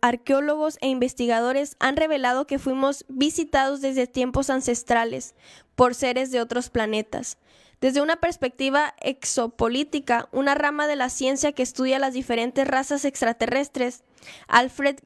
[0.00, 5.34] arqueólogos e investigadores han revelado que fuimos visitados desde tiempos ancestrales
[5.74, 7.38] por seres de otros planetas.
[7.80, 14.04] Desde una perspectiva exopolítica, una rama de la ciencia que estudia las diferentes razas extraterrestres,
[14.46, 14.96] Alfred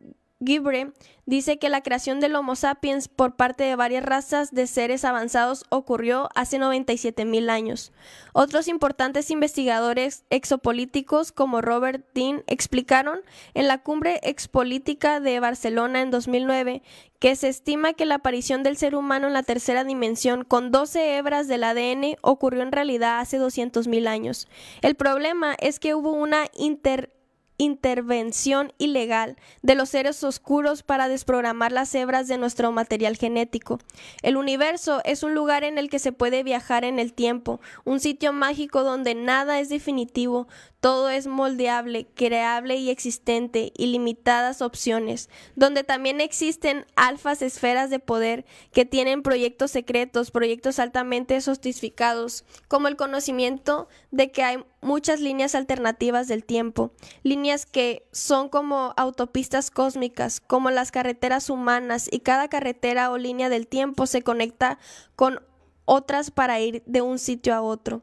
[0.44, 0.92] Gibre
[1.26, 5.64] dice que la creación del Homo sapiens por parte de varias razas de seres avanzados
[5.70, 7.92] ocurrió hace 97 mil años.
[8.33, 13.20] Otros importantes investigadores exopolíticos como Robert Dean explicaron
[13.54, 16.83] en la cumbre expolítica de Barcelona en 2009
[17.18, 21.16] que se estima que la aparición del ser humano en la tercera dimensión con 12
[21.16, 24.46] hebras del ADN ocurrió en realidad hace 200 mil años.
[24.83, 27.13] El problema es que hubo una inter
[27.57, 33.79] intervención ilegal de los seres oscuros para desprogramar las hebras de nuestro material genético.
[34.23, 38.01] El universo es un lugar en el que se puede viajar en el tiempo, un
[38.01, 40.49] sitio mágico donde nada es definitivo,
[40.85, 48.44] todo es moldeable, creable y existente, ilimitadas opciones, donde también existen alfas esferas de poder
[48.70, 55.55] que tienen proyectos secretos, proyectos altamente sofisticados, como el conocimiento de que hay muchas líneas
[55.55, 56.92] alternativas del tiempo,
[57.23, 63.49] líneas que son como autopistas cósmicas, como las carreteras humanas, y cada carretera o línea
[63.49, 64.79] del tiempo se conecta
[65.16, 65.40] con
[65.87, 68.03] otras para ir de un sitio a otro.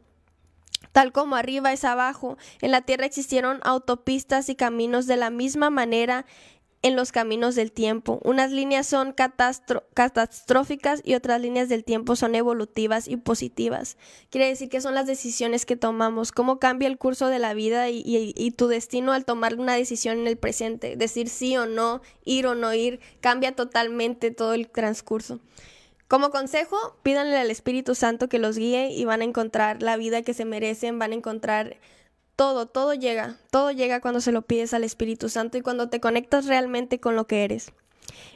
[0.92, 5.70] Tal como arriba es abajo, en la Tierra existieron autopistas y caminos de la misma
[5.70, 6.26] manera
[6.82, 8.20] en los caminos del tiempo.
[8.24, 13.98] Unas líneas son catastróficas y otras líneas del tiempo son evolutivas y positivas.
[14.30, 17.90] Quiere decir que son las decisiones que tomamos, cómo cambia el curso de la vida
[17.90, 20.96] y, y tu destino al tomar una decisión en el presente.
[20.96, 25.40] Decir sí o no, ir o no ir, cambia totalmente todo el transcurso.
[26.12, 30.24] Como consejo, pídanle al Espíritu Santo que los guíe y van a encontrar la vida
[30.24, 31.78] que se merecen, van a encontrar
[32.36, 36.02] todo, todo llega, todo llega cuando se lo pides al Espíritu Santo y cuando te
[36.02, 37.72] conectas realmente con lo que eres.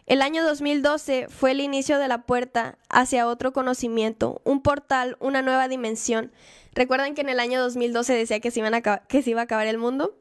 [0.05, 5.41] El año 2012 fue el inicio de la puerta hacia otro conocimiento, un portal, una
[5.41, 6.31] nueva dimensión.
[6.75, 8.61] ¿Recuerdan que en el año 2012 decía que se,
[9.09, 10.15] que se iba a acabar el mundo?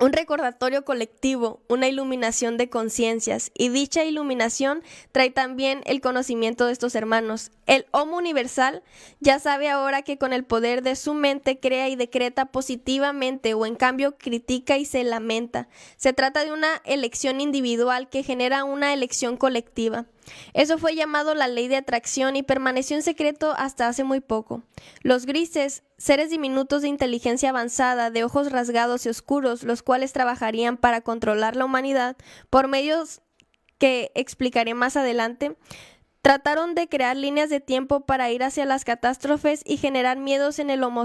[0.00, 6.72] Un recordatorio colectivo, una iluminación de conciencias, y dicha iluminación trae también el conocimiento de
[6.72, 7.50] estos hermanos.
[7.66, 8.82] El Homo Universal
[9.20, 13.66] ya sabe ahora que con el poder de su mente crea y decreta positivamente o
[13.66, 15.68] en cambio critica y se lamenta.
[15.96, 20.06] Se trata de una elección individual que genera una elección colectiva.
[20.54, 24.62] Eso fue llamado la ley de atracción y permaneció en secreto hasta hace muy poco.
[25.02, 30.76] Los grises, seres diminutos de inteligencia avanzada, de ojos rasgados y oscuros, los cuales trabajarían
[30.76, 32.16] para controlar la humanidad
[32.48, 33.20] por medios
[33.78, 35.56] que explicaré más adelante,
[36.22, 40.70] trataron de crear líneas de tiempo para ir hacia las catástrofes y generar miedos en
[40.70, 41.04] el Homo,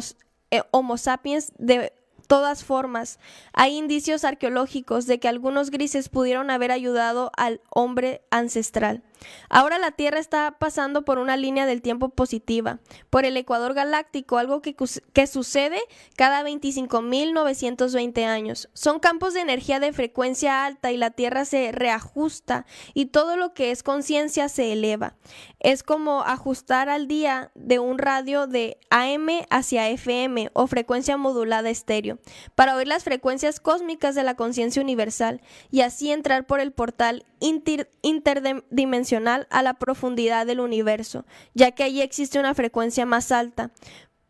[0.51, 1.93] eh, homo sapiens de
[2.25, 3.19] todas formas,
[3.53, 9.03] hay indicios arqueológicos de que algunos grises pudieron haber ayudado al hombre ancestral.
[9.49, 14.37] Ahora la Tierra está pasando por una línea del tiempo positiva, por el ecuador galáctico,
[14.37, 14.75] algo que,
[15.13, 15.79] que sucede
[16.15, 18.69] cada 25.920 años.
[18.73, 23.53] Son campos de energía de frecuencia alta y la Tierra se reajusta y todo lo
[23.53, 25.15] que es conciencia se eleva.
[25.59, 31.69] Es como ajustar al día de un radio de AM hacia FM o frecuencia modulada
[31.69, 32.19] estéreo,
[32.55, 37.25] para oír las frecuencias cósmicas de la conciencia universal y así entrar por el portal
[37.39, 39.14] interdimensional
[39.49, 43.71] a la profundidad del universo, ya que allí existe una frecuencia más alta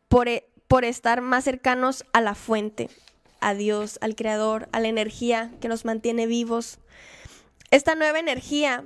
[0.08, 2.90] por, e, por estar más cercanos a la fuente,
[3.40, 6.80] a Dios, al Creador, a la energía que nos mantiene vivos.
[7.72, 8.86] Esta nueva energía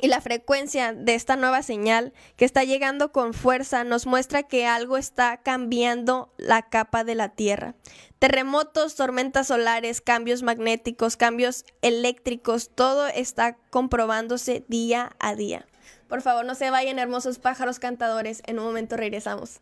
[0.00, 4.66] y la frecuencia de esta nueva señal que está llegando con fuerza nos muestra que
[4.66, 7.74] algo está cambiando la capa de la Tierra.
[8.18, 15.66] Terremotos, tormentas solares, cambios magnéticos, cambios eléctricos, todo está comprobándose día a día.
[16.08, 18.42] Por favor, no se vayan, hermosos pájaros cantadores.
[18.46, 19.60] En un momento regresamos.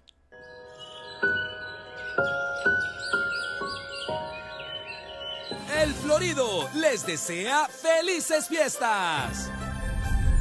[5.83, 9.51] El Florido les desea felices fiestas.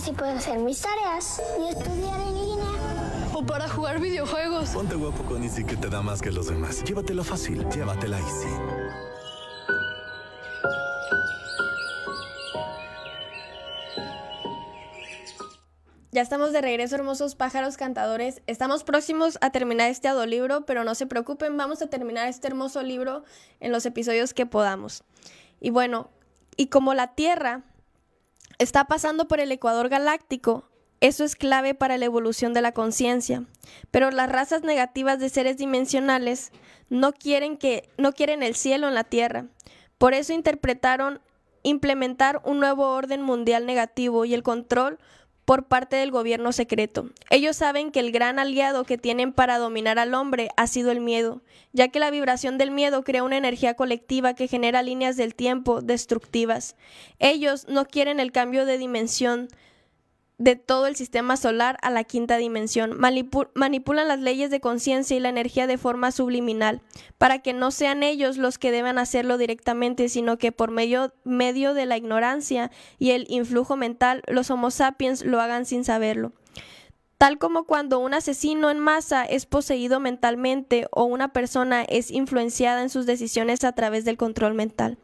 [0.00, 2.64] Sí, así puedo hacer mis tareas y estudiar en línea.
[3.34, 4.70] O para jugar videojuegos.
[4.70, 6.82] Ponte guapo con Easy que te da más que los demás.
[6.84, 8.48] Llévatelo fácil, llévatela Easy.
[16.12, 18.40] Ya estamos de regreso, hermosos pájaros cantadores.
[18.46, 22.82] Estamos próximos a terminar este audiolibro, pero no se preocupen, vamos a terminar este hermoso
[22.82, 23.24] libro
[23.60, 25.04] en los episodios que podamos.
[25.60, 26.08] Y bueno,
[26.56, 27.64] y como la Tierra
[28.60, 30.64] está pasando por el ecuador galáctico,
[31.00, 33.44] eso es clave para la evolución de la conciencia.
[33.90, 36.52] Pero las razas negativas de seres dimensionales
[36.90, 39.46] no quieren que no quieren el cielo en la Tierra.
[39.96, 41.20] Por eso interpretaron
[41.62, 44.98] implementar un nuevo orden mundial negativo y el control
[45.50, 47.10] por parte del gobierno secreto.
[47.28, 51.00] Ellos saben que el gran aliado que tienen para dominar al hombre ha sido el
[51.00, 51.42] miedo,
[51.72, 55.82] ya que la vibración del miedo crea una energía colectiva que genera líneas del tiempo
[55.82, 56.76] destructivas.
[57.18, 59.48] Ellos no quieren el cambio de dimensión
[60.40, 62.98] de todo el sistema solar a la quinta dimensión.
[62.98, 66.80] manipulan las leyes de conciencia y la energía de forma subliminal,
[67.18, 71.74] para que no sean ellos los que deban hacerlo directamente, sino que por medio, medio
[71.74, 76.32] de la ignorancia y el influjo mental, los Homo sapiens lo hagan sin saberlo.
[77.18, 82.80] tal como cuando un asesino en masa es poseído mentalmente o una persona es influenciada
[82.80, 84.96] en sus decisiones a través del control mental.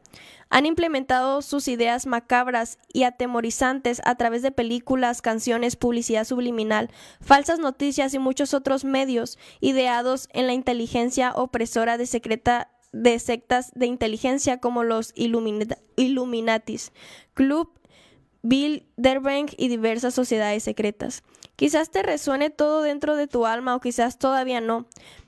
[0.48, 6.90] Han implementado sus ideas macabras y atemorizantes a través de películas, canciones, publicidad subliminal,
[7.20, 13.72] falsas noticias y muchos otros medios ideados en la inteligencia opresora de secreta de sectas
[13.74, 16.92] de inteligencia como los Illuminatis,
[17.34, 17.70] Club
[18.42, 21.24] Bilderberg y diversas sociedades secretas.
[21.56, 24.86] Quizás te resuene todo dentro de tu alma o quizás todavía no,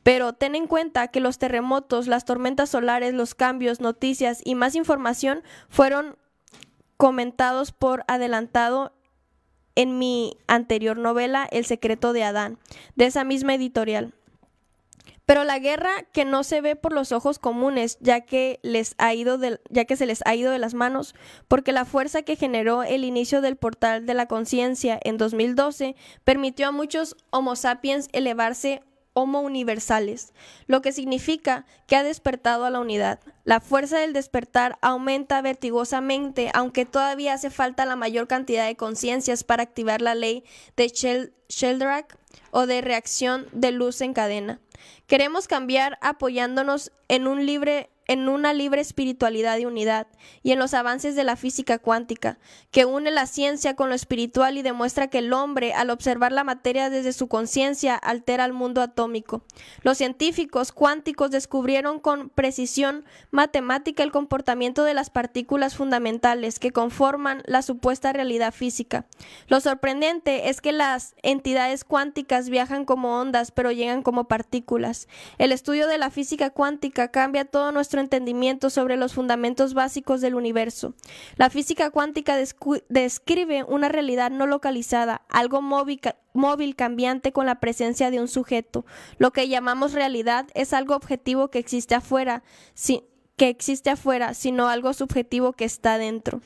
[0.08, 4.74] pero ten en cuenta que los terremotos, las tormentas solares, los cambios, noticias y más
[4.74, 6.16] información fueron
[6.96, 8.94] comentados por adelantado
[9.74, 12.58] en mi anterior novela El secreto de Adán,
[12.96, 14.14] de esa misma editorial.
[15.26, 19.12] Pero la guerra que no se ve por los ojos comunes, ya que, les ha
[19.12, 19.38] ido
[19.68, 21.14] ya que se les ha ido de las manos,
[21.48, 26.68] porque la fuerza que generó el inicio del portal de la conciencia en 2012 permitió
[26.68, 28.80] a muchos Homo sapiens elevarse
[29.18, 30.32] Homo universales,
[30.68, 33.18] lo que significa que ha despertado a la unidad.
[33.42, 39.42] La fuerza del despertar aumenta vertigosamente, aunque todavía hace falta la mayor cantidad de conciencias
[39.42, 40.44] para activar la ley
[40.76, 40.86] de
[41.48, 42.14] Sheldrake
[42.52, 44.60] o de reacción de luz en cadena.
[45.08, 50.08] Queremos cambiar apoyándonos en un libre en una libre espiritualidad y unidad,
[50.42, 52.38] y en los avances de la física cuántica,
[52.70, 56.42] que une la ciencia con lo espiritual y demuestra que el hombre, al observar la
[56.42, 59.44] materia desde su conciencia, altera el mundo atómico.
[59.82, 67.42] Los científicos cuánticos descubrieron con precisión matemática el comportamiento de las partículas fundamentales que conforman
[67.46, 69.06] la supuesta realidad física.
[69.48, 75.08] Lo sorprendente es que las entidades cuánticas viajan como ondas, pero llegan como partículas.
[75.36, 80.34] El estudio de la física cuántica cambia todo nuestro entendimiento sobre los fundamentos básicos del
[80.34, 80.94] universo.
[81.36, 82.36] La física cuántica
[82.88, 86.00] describe una realidad no localizada, algo móvil,
[86.32, 88.84] móvil cambiante con la presencia de un sujeto.
[89.18, 92.42] Lo que llamamos realidad es algo objetivo que existe afuera,
[93.36, 96.40] que existe afuera, sino algo subjetivo que está dentro.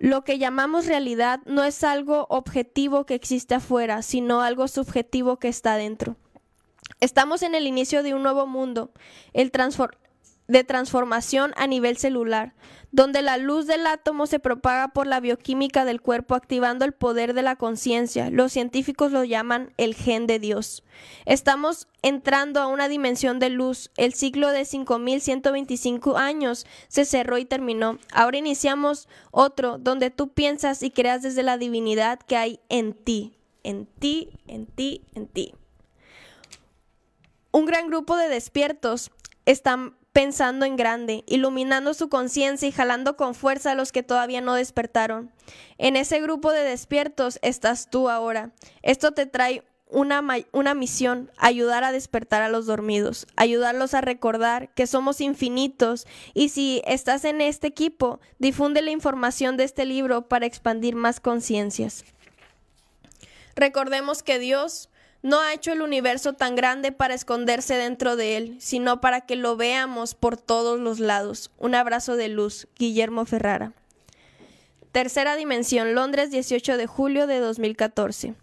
[0.00, 5.48] Lo que llamamos realidad no es algo objetivo que existe afuera, sino algo subjetivo que
[5.48, 6.16] está dentro.
[7.00, 8.90] Estamos en el inicio de un nuevo mundo,
[9.32, 9.50] el
[10.48, 12.54] de transformación a nivel celular,
[12.90, 17.34] donde la luz del átomo se propaga por la bioquímica del cuerpo activando el poder
[17.34, 18.30] de la conciencia.
[18.30, 20.84] Los científicos lo llaman el gen de Dios.
[21.26, 23.90] Estamos entrando a una dimensión de luz.
[23.98, 27.98] El ciclo de 5125 años se cerró y terminó.
[28.10, 33.36] Ahora iniciamos otro donde tú piensas y creas desde la divinidad que hay en ti,
[33.64, 35.54] en ti, en ti, en ti.
[37.58, 39.10] Un gran grupo de despiertos
[39.44, 44.40] están pensando en grande, iluminando su conciencia y jalando con fuerza a los que todavía
[44.40, 45.32] no despertaron.
[45.76, 48.52] En ese grupo de despiertos estás tú ahora.
[48.82, 54.72] Esto te trae una, una, misión, ayudar a despertar a los dormidos, ayudarlos a recordar
[54.74, 60.28] que somos infinitos y si estás en este equipo, difunde la información de este libro
[60.28, 62.04] para expandir más conciencias.
[63.56, 64.90] Recordemos que Dios
[65.22, 69.36] no ha hecho el universo tan grande para esconderse dentro de él, sino para que
[69.36, 71.50] lo veamos por todos los lados.
[71.58, 73.72] Un abrazo de luz, Guillermo Ferrara.
[74.92, 78.34] Tercera dimensión, Londres, 18 de julio de 2014.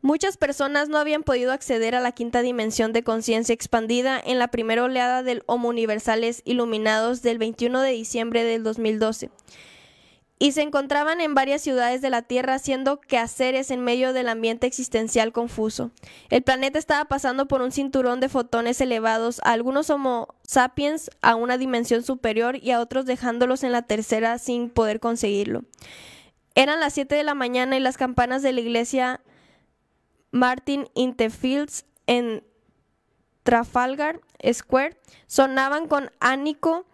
[0.00, 4.48] Muchas personas no habían podido acceder a la quinta dimensión de conciencia expandida en la
[4.48, 9.30] primera oleada del Homo Universales Iluminados del 21 de diciembre del 2012
[10.38, 14.66] y se encontraban en varias ciudades de la Tierra haciendo quehaceres en medio del ambiente
[14.66, 15.90] existencial confuso.
[16.30, 21.58] El planeta estaba pasando por un cinturón de fotones elevados, algunos Homo sapiens a una
[21.58, 25.64] dimensión superior y a otros dejándolos en la tercera sin poder conseguirlo.
[26.54, 29.20] Eran las 7 de la mañana y las campanas de la iglesia
[30.30, 32.44] Martin Interfields en
[33.42, 34.20] Trafalgar
[34.52, 36.84] Square sonaban con ánico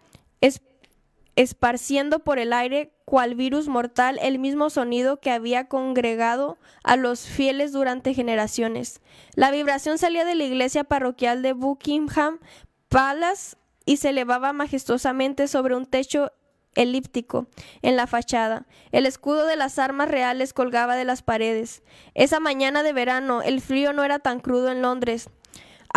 [1.35, 7.27] esparciendo por el aire cual virus mortal el mismo sonido que había congregado a los
[7.27, 9.01] fieles durante generaciones.
[9.35, 12.39] La vibración salía de la iglesia parroquial de Buckingham
[12.89, 16.31] Palace y se elevaba majestuosamente sobre un techo
[16.75, 17.47] elíptico
[17.81, 18.65] en la fachada.
[18.91, 21.83] El escudo de las armas reales colgaba de las paredes.
[22.13, 25.29] Esa mañana de verano el frío no era tan crudo en Londres.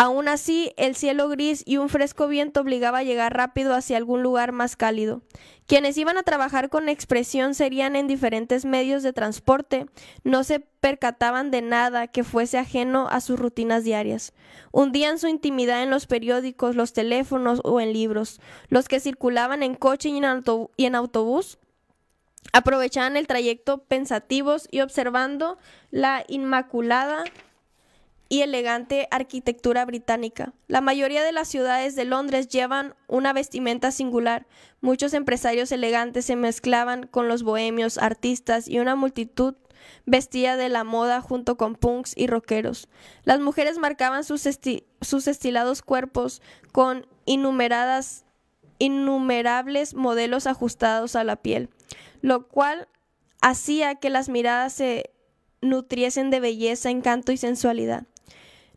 [0.01, 4.23] Aún así, el cielo gris y un fresco viento obligaba a llegar rápido hacia algún
[4.23, 5.23] lugar más cálido.
[5.67, 9.87] Quienes iban a trabajar con expresión serían en diferentes medios de transporte,
[10.23, 14.35] no se percataban de nada que fuese ajeno a sus rutinas diarias.
[14.71, 18.41] Hundían su intimidad en los periódicos, los teléfonos o en libros.
[18.69, 20.17] Los que circulaban en coche y
[20.87, 21.59] en, autobús
[22.53, 25.59] aprovechaban el trayecto pensativos y observando
[25.91, 27.25] la inmaculada
[28.29, 30.53] y elegante arquitectura británica.
[30.67, 34.47] La mayoría de las ciudades de Londres llevan una vestimenta singular.
[34.81, 39.55] Muchos empresarios elegantes se mezclaban con los bohemios, artistas y una multitud
[40.05, 42.89] vestía de la moda junto con punks y rockeros.
[43.25, 48.25] Las mujeres marcaban sus, estilados cuerpos con innumerables
[49.95, 51.71] modelos ajustados a la piel,
[52.21, 52.89] lo cual
[53.41, 55.11] hacía que las miradas se
[55.61, 58.05] nutriesen de belleza, encanto y sensualidad.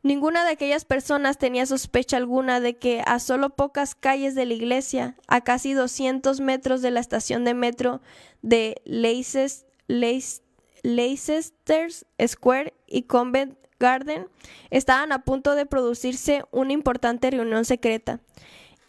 [0.04, 4.56] Ninguna de aquellas personas tenía sospecha alguna de que a solo pocas calles de la
[4.56, 8.02] iglesia, a casi 200 metros de la estación de metro
[8.42, 9.52] de Leicester
[12.28, 14.28] Square y Convent Garden,
[14.72, 18.20] estaban a punto de producirse una importante reunión secreta.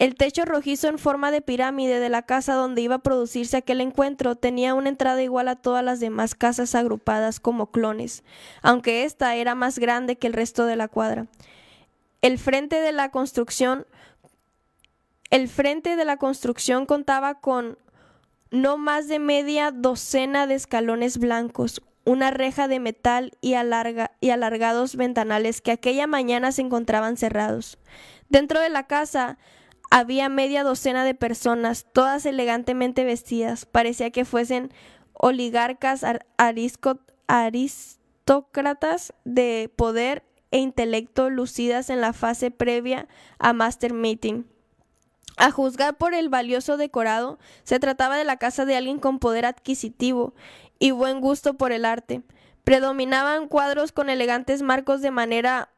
[0.03, 3.80] El techo rojizo en forma de pirámide de la casa donde iba a producirse aquel
[3.80, 8.24] encuentro tenía una entrada igual a todas las demás casas agrupadas como clones,
[8.62, 11.28] aunque ésta era más grande que el resto de la cuadra.
[12.20, 13.86] El frente de la construcción
[15.30, 17.78] el frente de la construcción contaba con
[18.50, 24.96] no más de media docena de escalones blancos, una reja de metal y, y alargados
[24.96, 27.78] ventanales que aquella mañana se encontraban cerrados.
[28.28, 29.38] Dentro de la casa
[29.95, 33.66] había media docena de personas, todas elegantemente vestidas.
[33.66, 34.72] Parecía que fuesen
[35.12, 36.03] oligarcas
[37.26, 43.07] aristócratas de poder e intelecto lucidas en la fase previa
[43.38, 44.47] a Master Meeting.
[45.36, 49.45] A juzgar por el valioso decorado, se trataba de la casa de alguien con poder
[49.45, 50.32] adquisitivo
[50.78, 52.22] y buen gusto por el arte.
[52.64, 55.68] Predominaban cuadros con elegantes marcos de manera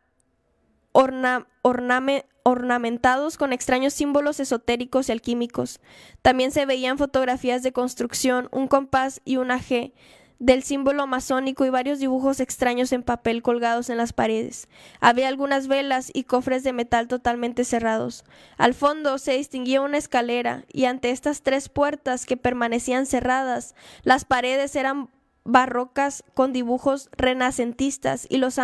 [2.45, 5.81] ornamentados con extraños símbolos esotéricos y alquímicos.
[6.23, 9.93] También se veían fotografías de construcción, un compás y una G
[10.39, 14.69] del símbolo masónico y varios dibujos extraños en papel colgados en las paredes.
[15.01, 18.25] Había algunas velas y cofres de metal totalmente cerrados.
[18.59, 24.25] Al fondo se distinguía una escalera y ante estas tres puertas que permanecían cerradas, las
[24.25, 25.09] paredes eran
[25.45, 28.59] barrocas con dibujos renacentistas y los,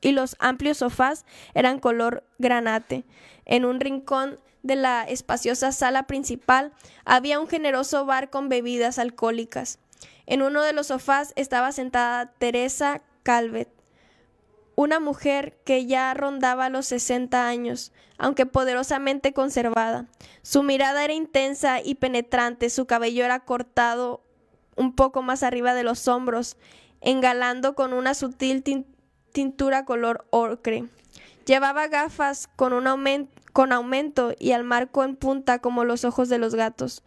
[0.00, 1.24] y los amplios sofás
[1.54, 3.04] eran color granate.
[3.46, 6.72] En un rincón de la espaciosa sala principal
[7.04, 9.78] había un generoso bar con bebidas alcohólicas.
[10.26, 13.70] En uno de los sofás estaba sentada Teresa Calvet,
[14.74, 20.06] una mujer que ya rondaba los 60 años, aunque poderosamente conservada.
[20.42, 24.22] Su mirada era intensa y penetrante, su cabello era cortado
[24.78, 26.56] un poco más arriba de los hombros,
[27.00, 28.64] engalando con una sutil
[29.32, 30.84] tintura color ocre.
[31.46, 36.54] Llevaba gafas con, un aumento y al marco en punta como los ojos de los
[36.54, 37.02] gatos.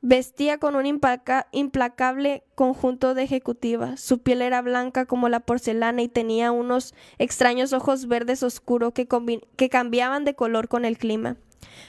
[0.00, 3.96] Vestía con un implacable conjunto de ejecutiva.
[3.96, 9.06] Su piel era blanca como la porcelana y tenía unos extraños ojos verdes oscuros que,
[9.68, 11.36] cambiaban de color con el clima.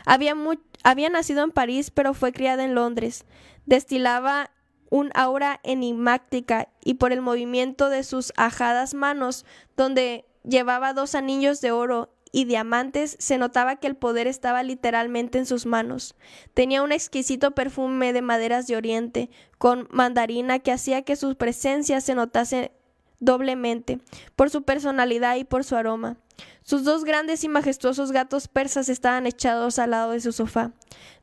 [0.05, 3.25] Había nacido en París, pero fue criada en Londres.
[3.65, 4.51] Destilaba
[4.93, 9.43] un aura enigmática y por el movimiento de sus ajadas manos,
[9.75, 15.39] donde llevaba dos anillos de oro y diamantes, se notaba que el poder estaba literalmente
[15.39, 16.13] en sus manos.
[16.53, 21.99] Tenía un exquisito perfume de maderas de Oriente, con mandarina que hacía que su presencia
[21.99, 22.71] se notase
[23.19, 23.97] doblemente,
[24.35, 26.17] por su personalidad y por su aroma.
[26.63, 30.71] Sus dos grandes y majestuosos gatos persas estaban echados al lado de su sofá.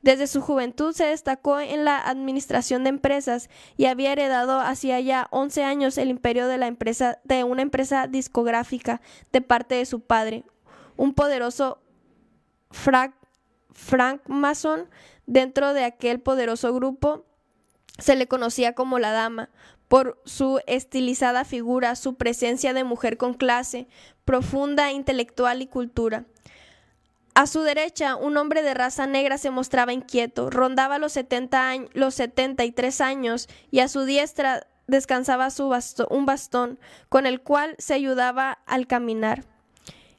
[0.02, 5.28] Desde su juventud se destacó en la administración de empresas y había heredado hacía ya
[5.30, 9.00] once años el imperio de la empresa de una empresa discográfica
[9.32, 10.44] de parte de su padre,
[10.96, 11.78] un poderoso
[12.70, 13.14] Frank
[14.26, 14.88] Mason
[15.26, 17.24] dentro de aquel poderoso grupo
[18.01, 19.51] se le conocía como la dama,
[19.88, 23.88] por su estilizada figura, su presencia de mujer con clase,
[24.24, 26.24] profunda intelectual y cultura.
[27.34, 32.14] A su derecha, un hombre de raza negra se mostraba inquieto, rondaba los, 70 los
[32.14, 35.74] 73 años y a su diestra descansaba su
[36.11, 36.78] un bastón,
[37.09, 39.44] con el cual se ayudaba al caminar.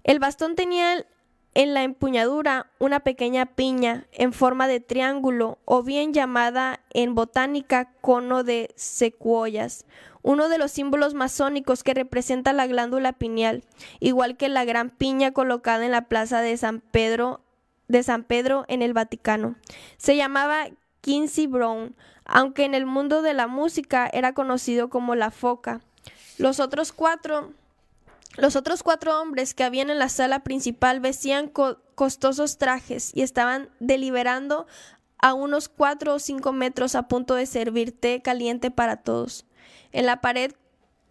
[0.04, 1.06] El bastón tenía
[1.54, 7.92] en la empuñadura una pequeña piña en forma de triángulo o bien llamada en botánica
[8.02, 9.86] cono de secuoyas,
[10.22, 13.64] uno de los símbolos masónicos que representa la glándula pineal,
[14.00, 17.42] igual que la gran piña colocada en la plaza de San Pedro
[17.88, 19.56] de San Pedro en el Vaticano.
[19.98, 20.68] Se llamaba
[21.02, 25.82] Quincy Brown, aunque en el mundo de la música era conocido como la foca.
[26.38, 27.52] Los otros cuatro
[28.38, 31.52] los otros cuatro hombres que habían en la sala principal vestían
[31.96, 34.68] costosos trajes y estaban deliberando
[35.18, 39.46] a unos cuatro o cinco metros a punto de servir té caliente para todos.
[39.92, 40.54] En la pared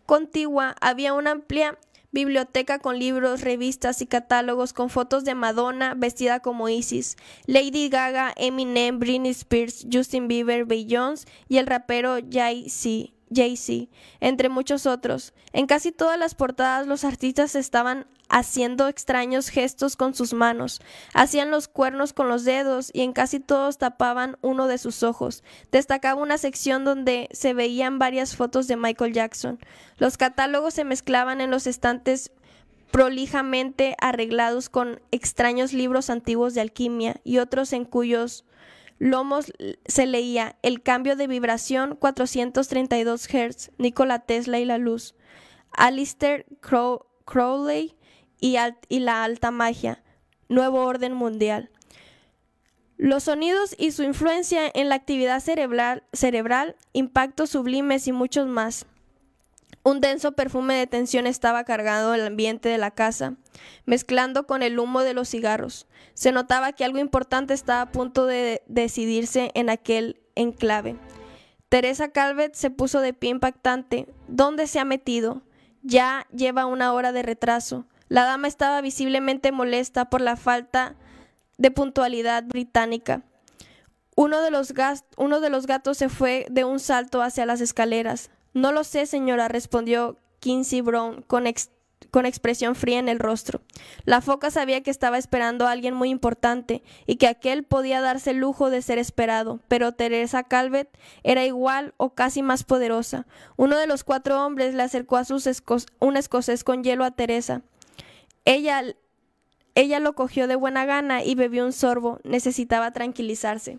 [0.07, 1.79] contigua había una amplia
[2.13, 7.17] biblioteca con libros, revistas y catálogos con fotos de Madonna vestida como Isis,
[7.47, 13.13] Lady Gaga, Eminem, Britney Spears, Justin Bieber, Beyoncé y el rapero Jay-Z.
[13.35, 15.33] Jay-Z, entre muchos otros.
[15.53, 20.81] En casi todas las portadas los artistas estaban haciendo extraños gestos con sus manos,
[21.13, 25.43] hacían los cuernos con los dedos y en casi todos tapaban uno de sus ojos.
[25.73, 29.59] Destacaba una sección donde se veían varias fotos de Michael Jackson.
[29.99, 32.31] Los catálogos se mezclaban en los estantes
[32.91, 38.45] prolijamente arreglados con extraños libros antiguos de alquimia y otros en cuyos
[39.01, 39.53] lomos
[39.87, 45.17] se leía el cambio de vibración 432 Hz, Nikola Tesla y la luz,
[45.73, 46.47] Alistair
[47.25, 47.97] Crowley
[48.41, 48.57] y,
[49.01, 50.05] la alta magia,
[50.49, 51.71] nuevo orden mundial.
[52.99, 58.85] Los sonidos y su influencia en la actividad cerebral, cerebral, impactos sublimes y muchos más.
[59.83, 63.37] Un denso perfume de tensión estaba cargado el ambiente de la casa,
[63.87, 65.87] mezclando con el humo de los cigarros.
[66.13, 70.97] Se notaba que algo importante estaba a punto de decidirse en aquel enclave.
[71.71, 74.07] Teresa Calvet se puso de pie impactante.
[74.29, 75.43] ¿Dónde se ha metido?
[75.83, 77.87] Ya lleva una hora de retraso.
[78.09, 80.97] La dama estaba visiblemente molesta por la falta
[81.57, 83.23] de puntualidad británica.
[84.15, 84.75] Uno de, los
[85.17, 88.31] uno de los gatos se fue de un salto hacia las escaleras.
[88.53, 91.45] No lo sé, señora, respondió Kinsey Brown con,
[92.11, 93.61] con expresión fría en el rostro.
[94.05, 98.31] La foca sabía que estaba esperando a alguien muy importante y que aquel podía darse
[98.31, 100.89] el lujo de ser esperado, pero Teresa Calvet
[101.23, 103.27] era igual o casi más poderosa.
[103.57, 105.49] Uno de los cuatro hombres le acercó a sus
[106.01, 107.63] un escocés con hielo a Teresa.
[108.45, 108.83] Ella,
[109.75, 112.19] ella lo cogió de buena gana y bebió un sorbo.
[112.25, 113.79] Necesitaba tranquilizarse.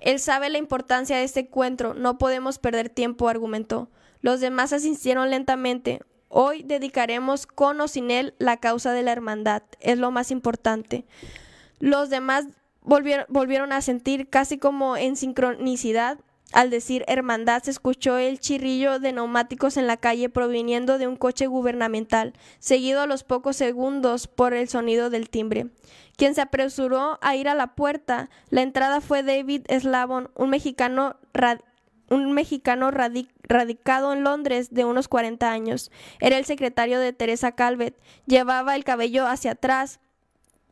[0.00, 1.94] Él sabe la importancia de este encuentro.
[1.94, 3.88] No podemos perder tiempo, argumentó.
[4.20, 6.00] Los demás asistieron lentamente.
[6.28, 9.62] Hoy dedicaremos con o sin él la causa de la hermandad.
[9.80, 11.06] Es lo más importante.
[11.78, 12.46] Los demás
[12.82, 16.18] volvieron, volvieron a sentir casi como en sincronicidad.
[16.52, 21.14] Al decir hermandad se escuchó el chirrillo de neumáticos en la calle proviniendo de un
[21.14, 25.68] coche gubernamental, seguido a los pocos segundos por el sonido del timbre.
[26.16, 31.16] Quien se apresuró a ir a la puerta, la entrada fue David Slavon, un mexicano
[32.10, 35.90] un mexicano radicado en Londres de unos 40 años.
[36.20, 37.96] Era el secretario de Teresa Calvet.
[38.26, 40.00] Llevaba el cabello hacia atrás,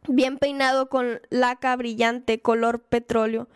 [0.09, 3.49] bien peinado con laca brillante color petróleo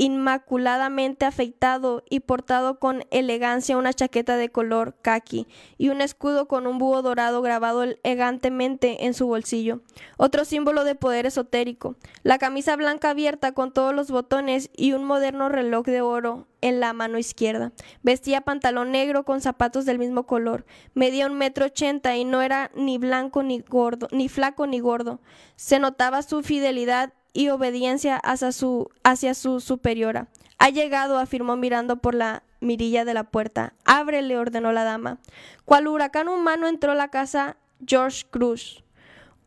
[0.00, 5.46] inmaculadamente afeitado y portado con elegancia una chaqueta de color khaki
[5.76, 9.82] y un escudo con un búho dorado grabado elegantemente en su bolsillo,
[10.16, 15.04] otro símbolo de poder esotérico, la camisa blanca abierta con todos los botones y un
[15.04, 17.72] moderno reloj de oro en la mano izquierda.
[18.02, 20.66] Vestía pantalón negro con zapatos del mismo color.
[20.94, 25.20] Medía un metro ochenta y no era ni blanco ni gordo, ni flaco ni gordo.
[25.56, 30.28] Se notaba su fidelidad y obediencia hacia su, hacia su superiora.
[30.58, 33.72] Ha llegado, afirmó mirando por la mirilla de la puerta.
[33.84, 35.18] Ábrele, ordenó la dama.
[35.64, 37.56] Cual huracán humano entró la casa
[37.86, 38.84] George Cruz,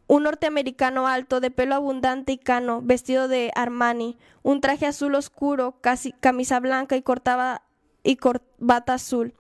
[0.08, 5.76] un norteamericano alto, de pelo abundante y cano, vestido de Armani, un traje azul oscuro,
[5.82, 7.62] casi camisa blanca y cortaba
[8.04, 9.34] y corbata azul.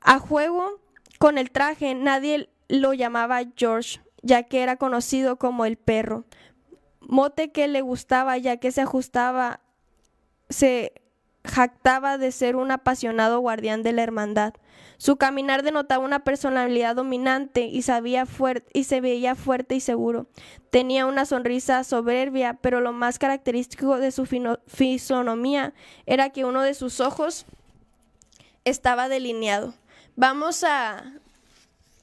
[0.00, 0.80] A juego
[1.18, 6.24] con el traje, nadie lo llamaba George, ya que era conocido como el perro
[7.06, 9.60] mote que le gustaba ya que se ajustaba,
[10.48, 10.92] se
[11.44, 14.54] jactaba de ser un apasionado guardián de la hermandad.
[14.98, 18.26] Su caminar denotaba una personalidad dominante y, sabía
[18.72, 20.26] y se veía fuerte y seguro.
[20.70, 24.26] Tenía una sonrisa soberbia, pero lo más característico de su
[24.66, 25.74] fisonomía
[26.06, 27.44] era que uno de sus ojos
[28.64, 29.74] estaba delineado.
[30.16, 31.12] Vamos a,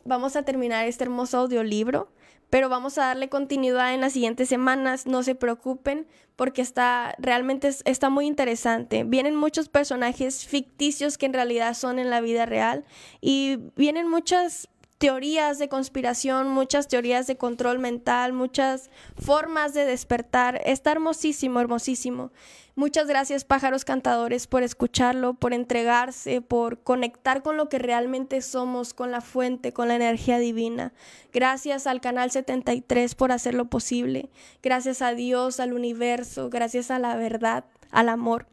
[0.06, 2.10] vamos a terminar este hermoso audiolibro
[2.54, 7.72] pero vamos a darle continuidad en las siguientes semanas, no se preocupen porque está realmente
[7.86, 9.04] está muy interesante.
[9.06, 12.86] Vienen muchos personajes ficticios que en realidad son en la vida real
[13.22, 14.70] y vienen muchas
[15.04, 20.62] teorías de conspiración, muchas teorías de control mental, muchas formas de despertar.
[20.64, 22.32] Está hermosísimo, hermosísimo.
[22.76, 28.94] Muchas gracias pájaros cantadores por escucharlo, por entregarse, por conectar con lo que realmente somos,
[28.94, 30.94] con la fuente, con la energía divina.
[31.34, 34.30] Gracias al Canal 73 por hacerlo posible.
[34.62, 38.48] Gracias a Dios, al universo, gracias a la verdad, al amor.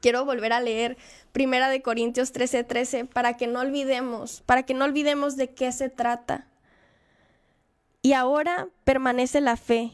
[0.00, 0.96] Quiero volver a leer
[1.32, 5.72] Primera de Corintios 13:13 13, para que no olvidemos, para que no olvidemos de qué
[5.72, 6.46] se trata.
[8.02, 9.92] Y ahora permanece la fe,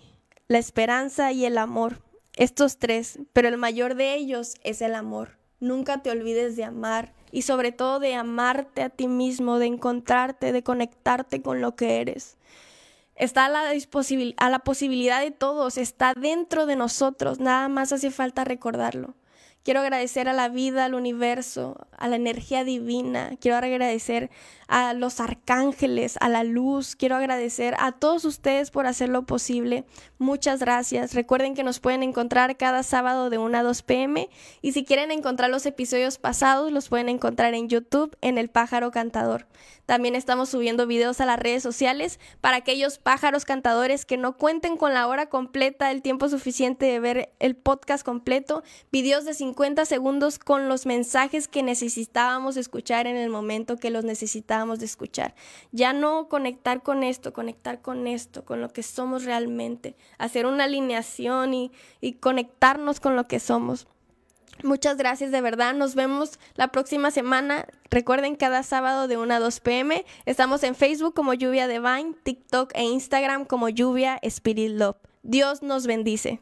[0.49, 5.39] la esperanza y el amor estos tres, pero el mayor de ellos es el amor.
[5.59, 10.53] Nunca te olvides de amar y sobre todo de amarte a ti mismo, de encontrarte,
[10.53, 12.37] de conectarte con lo que eres.
[13.15, 13.71] Está a la,
[14.37, 19.15] a la posibilidad de todos, está dentro de nosotros, nada más hace falta recordarlo.
[19.67, 23.33] Quiero agradecer a la vida, al universo, a la energía divina.
[23.41, 24.31] Quiero agradecer
[24.69, 26.97] a los arcángeles, a la luz.
[26.97, 29.85] Quiero agradecer a todos ustedes por hacerlo posible.
[30.19, 31.15] Muchas gracias.
[31.15, 34.29] Recuerden que nos pueden encontrar cada sábado de 1 a 2 pm.
[34.63, 38.91] Y si quieren encontrar los episodios pasados, los pueden encontrar en YouTube en El Pájaro
[38.91, 39.47] Cantador.
[39.85, 44.77] También estamos subiendo videos a las redes sociales para aquellos pájaros cantadores que no cuenten
[44.77, 48.65] con la hora completa, el tiempo suficiente de ver el podcast completo.
[48.91, 54.05] Videos de 50 segundos con los mensajes que necesitábamos escuchar en el momento que los
[54.05, 55.35] necesitábamos de escuchar.
[55.73, 59.97] Ya no conectar con esto, conectar con esto, con lo que somos realmente.
[60.19, 63.87] Hacer una alineación y, y conectarnos con lo que somos.
[64.63, 65.75] Muchas gracias de verdad.
[65.75, 67.67] Nos vemos la próxima semana.
[67.91, 70.05] Recuerden cada sábado de 1 a 2 pm.
[70.25, 74.97] Estamos en Facebook como Lluvia Divine, TikTok e Instagram como Lluvia Spirit Love.
[75.23, 76.41] Dios nos bendice.